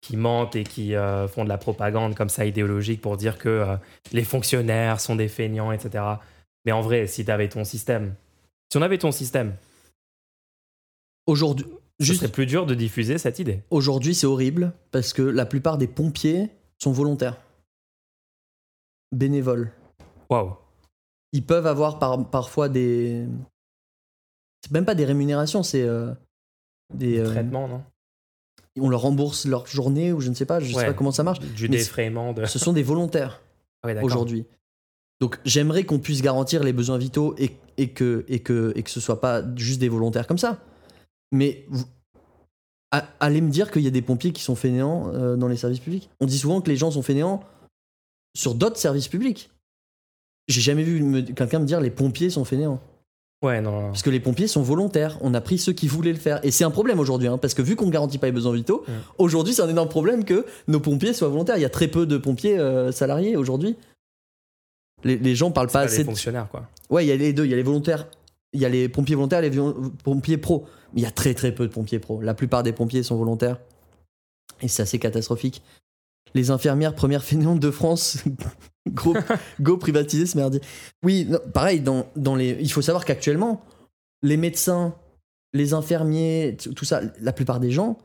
[0.00, 3.76] qui mentent et qui euh, font de la propagande comme ça idéologique pour dire que
[4.12, 6.04] les fonctionnaires sont des feignants, etc.
[6.64, 8.14] Mais en vrai, si tu avais ton système,
[8.70, 9.54] si on avait ton système,
[11.26, 11.66] Aujourd'hui,
[12.00, 13.62] ce juste serait plus dur de diffuser cette idée.
[13.70, 17.36] Aujourd'hui, c'est horrible parce que la plupart des pompiers sont volontaires,
[19.12, 19.70] bénévoles.
[20.28, 20.54] Waouh.
[21.32, 23.26] Ils peuvent avoir par- parfois des.
[24.62, 26.12] C'est même pas des rémunérations, c'est euh,
[26.94, 27.18] des.
[27.18, 27.82] euh, Traitement, non?
[28.78, 30.86] on leur rembourse leur journée ou je ne sais pas, je sais Ouais.
[30.86, 31.40] pas comment ça marche.
[31.40, 32.46] Du défraiement de.
[32.46, 33.42] Ce sont des volontaires
[33.84, 34.46] ouais, aujourd'hui.
[35.20, 38.88] Donc j'aimerais qu'on puisse garantir les besoins vitaux et, et, que, et, que, et que
[38.90, 40.58] ce soit pas juste des volontaires comme ça.
[41.32, 41.84] Mais vous-
[43.20, 45.78] allez me dire qu'il y a des pompiers qui sont fainéants euh, dans les services
[45.80, 46.10] publics.
[46.20, 47.40] On dit souvent que les gens sont fainéants
[48.36, 49.50] sur d'autres services publics.
[50.48, 52.80] J'ai jamais vu quelqu'un me dire les pompiers sont fainéants.
[53.42, 53.86] Ouais, non, non.
[53.88, 55.16] Parce que les pompiers sont volontaires.
[55.22, 56.44] On a pris ceux qui voulaient le faire.
[56.44, 58.52] Et c'est un problème aujourd'hui, hein, parce que vu qu'on ne garantit pas les besoins
[58.52, 58.84] vitaux,
[59.18, 61.56] aujourd'hui c'est un énorme problème que nos pompiers soient volontaires.
[61.56, 63.76] Il y a très peu de pompiers euh, salariés aujourd'hui.
[65.04, 65.98] Les, les gens parlent pas pas assez.
[65.98, 66.68] les de- fonctionnaires, quoi.
[66.90, 67.44] Ouais, il y a les deux.
[67.46, 68.06] Il y a les volontaires,
[68.52, 69.50] il y a les pompiers volontaires, les
[70.04, 70.66] pompiers pros.
[70.92, 72.20] Mais il y a très très peu de pompiers pros.
[72.20, 73.60] La plupart des pompiers sont volontaires.
[74.60, 75.62] Et c'est assez catastrophique.
[76.34, 78.24] Les infirmières, première fainéante de France.
[79.60, 80.60] go, privatiser ce merdier.
[81.02, 83.64] Oui, pareil, dans, dans les, il faut savoir qu'actuellement,
[84.22, 84.94] les médecins,
[85.52, 87.98] les infirmiers, tout ça, la plupart des gens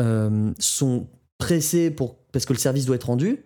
[0.00, 3.44] euh, sont pressés pour, parce que le service doit être rendu.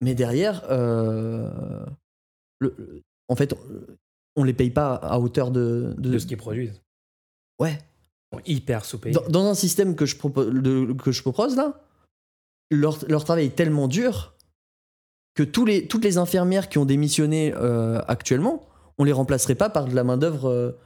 [0.00, 1.84] Mais derrière, euh,
[2.58, 3.54] le- en fait,
[4.40, 5.94] on les paye pas à hauteur de.
[5.98, 6.80] de- De ce qu'ils produisent.
[7.58, 7.78] Ouais.
[8.32, 9.14] Ils sont hyper sous-payés.
[9.14, 11.80] Dans, dans un système que je, propose, de- que je propose là,
[12.70, 14.34] leur, leur travail est tellement dur
[15.34, 18.66] que tous les, toutes les infirmières qui ont démissionné euh, actuellement,
[18.98, 20.76] on les remplacerait pas par de la main-d'œuvre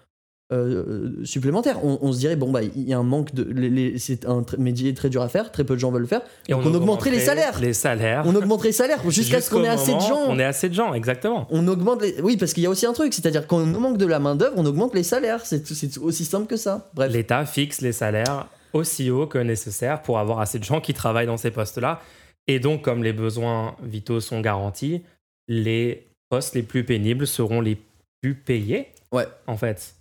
[0.53, 1.83] euh, euh, supplémentaire.
[1.85, 3.97] On, on se dirait, bon, bah, il y a un manque de.
[3.99, 6.21] c'est un métier très dur à faire, très peu de gens veulent le faire.
[6.49, 7.59] Et donc on augmenterait les salaires.
[7.61, 8.25] Les salaires.
[8.27, 10.25] On augmenterait les salaires jusqu'à ce qu'on ait assez de gens.
[10.29, 11.47] On ait assez de gens, exactement.
[11.51, 12.21] On augmente les...
[12.21, 14.67] Oui, parce qu'il y a aussi un truc, c'est-à-dire qu'on manque de la main-d'œuvre, on
[14.67, 15.47] augmente les salaires.
[15.47, 16.91] C'est c'est aussi simple que ça.
[16.95, 17.11] Bref.
[17.11, 21.27] L'État fixe les salaires aussi haut que nécessaire pour avoir assez de gens qui travaillent
[21.27, 22.03] dans ces postes-là.
[22.49, 25.03] Et donc, comme les besoins vitaux sont garantis,
[25.49, 27.79] les postes les plus pénibles seront les
[28.21, 28.89] plus payés.
[29.13, 29.27] Ouais.
[29.47, 29.94] En fait.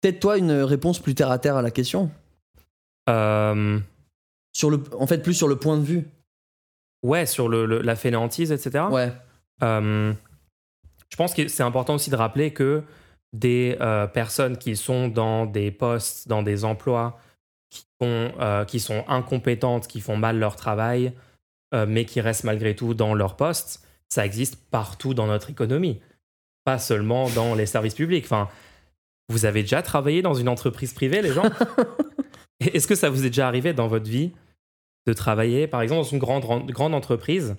[0.00, 2.10] Peut-être toi une réponse plus terre à terre à la question.
[3.08, 3.78] Euh,
[4.52, 6.06] Sur le, en fait, plus sur le point de vue.
[7.02, 8.84] ouais, sur le, le- la fainéantise, etc.
[8.90, 9.12] Ouais.
[9.62, 10.12] Euh,
[11.08, 12.82] je pense que c'est important aussi de rappeler que
[13.32, 17.18] des euh, personnes qui sont dans des postes, dans des emplois
[17.70, 21.12] qui euh, qui sont incompétentes, qui font mal leur travail,
[21.86, 26.00] mais qui restent malgré tout dans leur poste, ça existe partout dans notre économie,
[26.64, 28.24] pas seulement dans les services publics.
[28.24, 28.48] Enfin,
[29.28, 31.44] vous avez déjà travaillé dans une entreprise privée, les gens
[32.60, 34.32] Est-ce que ça vous est déjà arrivé dans votre vie
[35.06, 37.56] de travailler, par exemple, dans une grande, grande entreprise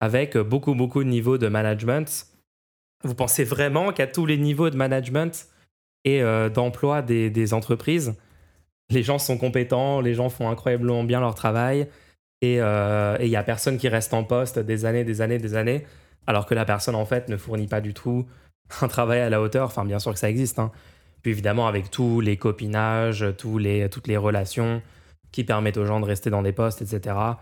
[0.00, 2.26] avec beaucoup, beaucoup de niveaux de management?
[3.04, 5.46] Vous pensez vraiment qu'à tous les niveaux de management
[6.04, 8.14] et euh, d'emploi des, des entreprises,
[8.90, 11.88] les gens sont compétents, les gens font incroyablement bien leur travail
[12.42, 15.86] et il n'y a personne qui reste en poste des années, des années, des années,
[16.26, 18.26] alors que la personne en fait ne fournit pas du tout
[18.82, 19.66] un travail à la hauteur?
[19.66, 20.58] Enfin, bien sûr que ça existe.
[20.58, 20.70] hein.
[21.24, 24.82] Puis évidemment, avec tous les copinages, tous les, toutes les relations
[25.32, 27.16] qui permettent aux gens de rester dans des postes, etc.
[27.16, 27.32] Euh,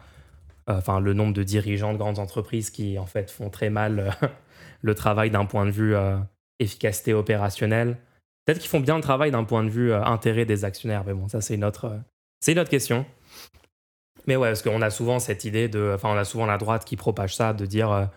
[0.68, 4.26] Enfin, le nombre de dirigeants de grandes entreprises qui en fait font très mal euh,
[4.82, 6.16] le travail d'un point de vue euh,
[6.60, 7.98] efficacité opérationnelle.
[8.46, 11.28] Peut-être qu'ils font bien le travail d'un point de vue intérêt des actionnaires, mais bon,
[11.28, 12.00] ça c'est une autre,
[12.46, 13.04] une autre question.
[14.28, 16.84] Mais ouais, parce qu'on a souvent cette idée de, enfin, on a souvent la droite
[16.84, 18.08] qui propage ça, de dire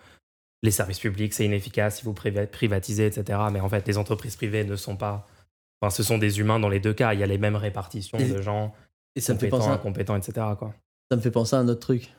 [0.62, 3.38] les services publics c'est inefficace si vous priva- privatisez, etc.
[3.52, 5.26] Mais en fait, les entreprises privées ne sont pas,
[5.80, 7.14] enfin, ce sont des humains dans les deux cas.
[7.14, 8.74] Il y a les mêmes répartitions Et- de gens
[9.14, 10.46] Et ça me fait compétents, penser à- incompétents, etc.
[10.58, 10.74] Quoi.
[11.10, 12.12] Ça me fait penser à un autre truc.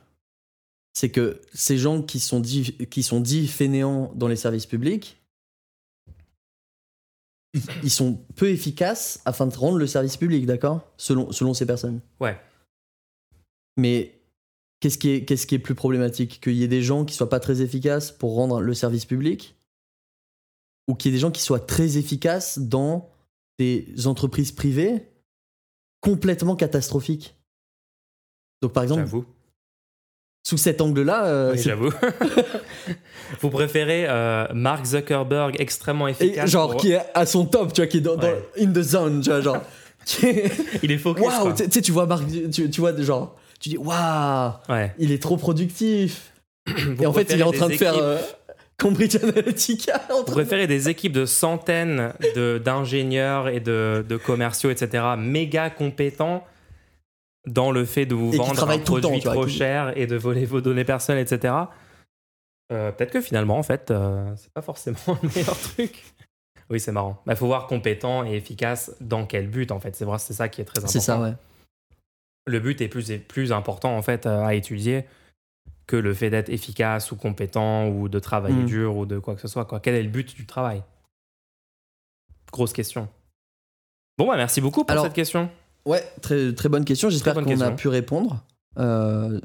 [0.93, 5.21] C'est que ces gens qui sont dits, qui sont dits fainéants dans les services publics,
[7.53, 11.65] ils- ils sont peu efficaces afin de rendre le service public, d'accord selon, selon ces
[11.65, 12.01] personnes.
[12.19, 12.39] Ouais.
[13.77, 14.19] Mais
[14.79, 16.39] qu'est-ce qui est, qu'est-ce qui est plus problématique?
[16.41, 19.55] Qu'il y ait des gens qui soient pas très efficaces pour rendre le service public
[20.89, 23.09] Ou qu'il y ait des gens qui soient très efficaces dans
[23.59, 25.07] des entreprises privées
[26.01, 27.35] complètement catastrophiques
[28.61, 29.07] Donc par exemple,
[30.47, 31.91] sous cet angle-là, euh, Oui, j'avoue.
[33.41, 37.73] vous préférez euh, Mark Zuckerberg extrêmement et efficace genre pour- qui est à son top,
[37.73, 38.43] tu vois, qui est dans, dans- Ouais.
[38.61, 39.57] in the zone, tu vois, genre.
[40.23, 40.51] est-
[40.83, 41.23] Il est focus.
[41.25, 44.93] Waouh, tu sais, tu vois Marc, tu, tu vois genre, tu dis waouh, Ouais.
[44.99, 46.31] il est trop productif.
[46.67, 48.17] Vous et en fait, il est en train de faire euh,
[48.77, 50.01] Cambridge Analytica.
[50.11, 55.69] en Vous préférez des équipes de centaines de- d'ingénieurs et de, de commerciaux, etc., méga
[55.69, 56.45] compétents
[57.47, 60.05] dans le fait de vous Et vendre un produit temps, vois, trop qui- cher et
[60.05, 61.53] de voler vos données personnelles, etc.
[62.71, 66.03] Euh, Peut-être que finalement, en fait, euh, c'est pas forcément le meilleur truc.
[66.69, 67.21] Oui, c'est marrant.
[67.27, 69.95] Il faut voir compétent et efficace dans quel but, en fait.
[69.95, 70.91] C'est vrai, c'est ça qui est très important.
[70.91, 71.31] C'est ça, ouais.
[72.45, 75.05] Le but est plus, est plus important, en fait, euh, à étudier
[75.87, 78.65] que le fait d'être efficace ou compétent ou de travailler Mm.
[78.65, 79.65] dur ou de quoi que ce soit.
[79.65, 79.79] Quoi.
[79.79, 80.83] Quel est le but du travail?
[82.51, 83.07] Grosse question.
[84.17, 85.49] Bon, bah, merci beaucoup pour Alors, cette question.
[85.85, 87.09] Ouais, très, très bonne question.
[87.09, 88.43] J'espère qu'on a pu répondre.
[88.77, 89.39] Euh,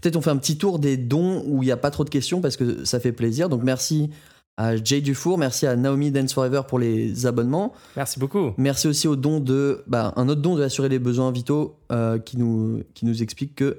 [0.00, 2.10] Peut-être on fait un petit tour des dons où il n'y a pas trop de
[2.10, 3.48] questions parce que ça fait plaisir.
[3.48, 4.10] Donc merci
[4.56, 7.74] à Jay Dufour, merci à Naomi Dance Forever pour les abonnements.
[7.96, 8.52] Merci beaucoup.
[8.56, 12.18] Merci aussi au don de bah, un autre don de assurer les besoins vitaux euh,
[12.18, 13.78] qui, nous, qui nous explique que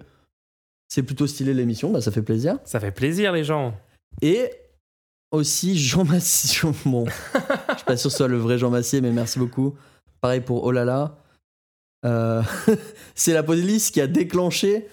[0.92, 2.58] c'est plutôt stylé l'émission, bah, ça fait plaisir.
[2.66, 3.74] Ça fait plaisir, les gens.
[4.22, 4.52] Et
[5.32, 6.70] aussi Jean Massier.
[6.86, 9.74] Bon, je suis pas sûr que ce soit le vrai Jean Massier, mais merci beaucoup.
[10.20, 11.18] Pareil pour Oh là là.
[12.06, 12.44] Euh,
[13.16, 14.90] c'est la police qui a déclenché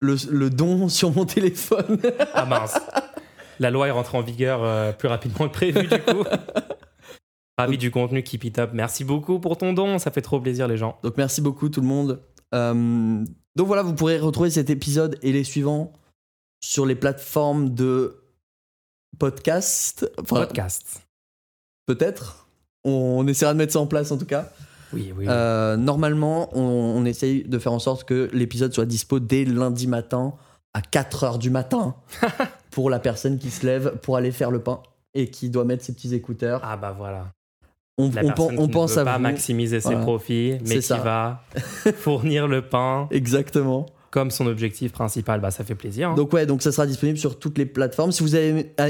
[0.00, 1.98] le, le don sur mon téléphone.
[2.34, 2.78] Ah mince.
[3.60, 6.22] La loi est rentrée en vigueur euh, plus rapidement que prévu, du coup.
[7.56, 8.70] Ravi du contenu Keep It Up.
[8.74, 9.98] Merci beaucoup pour ton don.
[9.98, 10.98] Ça fait trop plaisir, les gens.
[11.02, 12.22] Donc merci beaucoup tout le monde.
[12.54, 13.24] Euh,
[13.60, 15.92] donc voilà, vous pourrez retrouver cet épisode et les suivants
[16.64, 18.22] sur les plateformes de
[19.18, 20.10] podcast.
[20.18, 21.02] Enfin, Podcast.
[21.84, 22.48] peut-être.
[22.84, 24.50] On essaiera de mettre ça en place en tout cas.
[24.94, 25.12] Oui, oui.
[25.18, 25.26] oui.
[25.28, 29.88] Euh, normalement, on, on essaye de faire en sorte que l'épisode soit dispo dès lundi
[29.88, 30.32] matin
[30.72, 31.96] à 4h du matin
[32.70, 34.80] pour la personne qui se lève pour aller faire le pain
[35.12, 36.62] et qui doit mettre ses petits écouteurs.
[36.64, 37.26] Ah bah voilà.
[38.00, 39.22] On, La on, personne pen- qui ne pense veut à pas vous.
[39.22, 40.00] maximiser ses Voilà.
[40.02, 40.98] profits, mais qui ça.
[40.98, 41.44] va
[41.96, 43.86] fournir le pain Exactement.
[44.10, 45.40] comme son objectif principal.
[45.40, 46.10] Bah ça fait plaisir.
[46.10, 46.14] hein.
[46.14, 48.12] Donc ouais, donc ça sera disponible sur toutes les plateformes.
[48.12, 48.88] Si vous avez aimé, ah,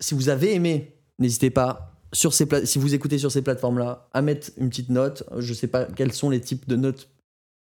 [0.00, 4.08] si vous avez aimé, n'hésitez pas sur ces si vous écoutez sur ces plateformes là
[4.12, 5.24] à mettre une petite note.
[5.38, 7.08] Je sais pas quels sont les types de notes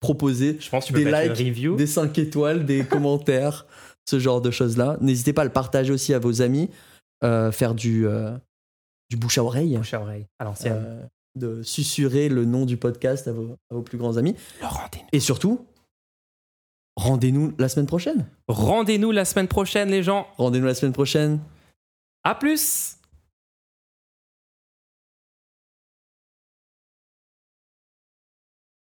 [0.00, 0.56] proposées.
[0.60, 1.76] Je pense que tu des likes, une review.
[1.76, 3.66] des 5 étoiles, des commentaires,
[4.08, 4.98] ce genre de choses-là.
[5.00, 6.70] N'hésitez pas à le partager aussi à vos amis,
[7.24, 8.30] euh, faire du, euh,
[9.10, 10.26] du bouche à oreille, Bouche à oreille,
[10.66, 11.02] euh,
[11.36, 14.34] de susurrer le nom du podcast à vos, à vos plus grands amis.
[15.12, 15.64] Et surtout,
[16.96, 18.26] rendez-nous la semaine prochaine.
[18.48, 20.26] Rendez-nous la semaine prochaine, les gens.
[20.38, 21.40] Rendez-nous la semaine prochaine.
[22.24, 22.95] À plus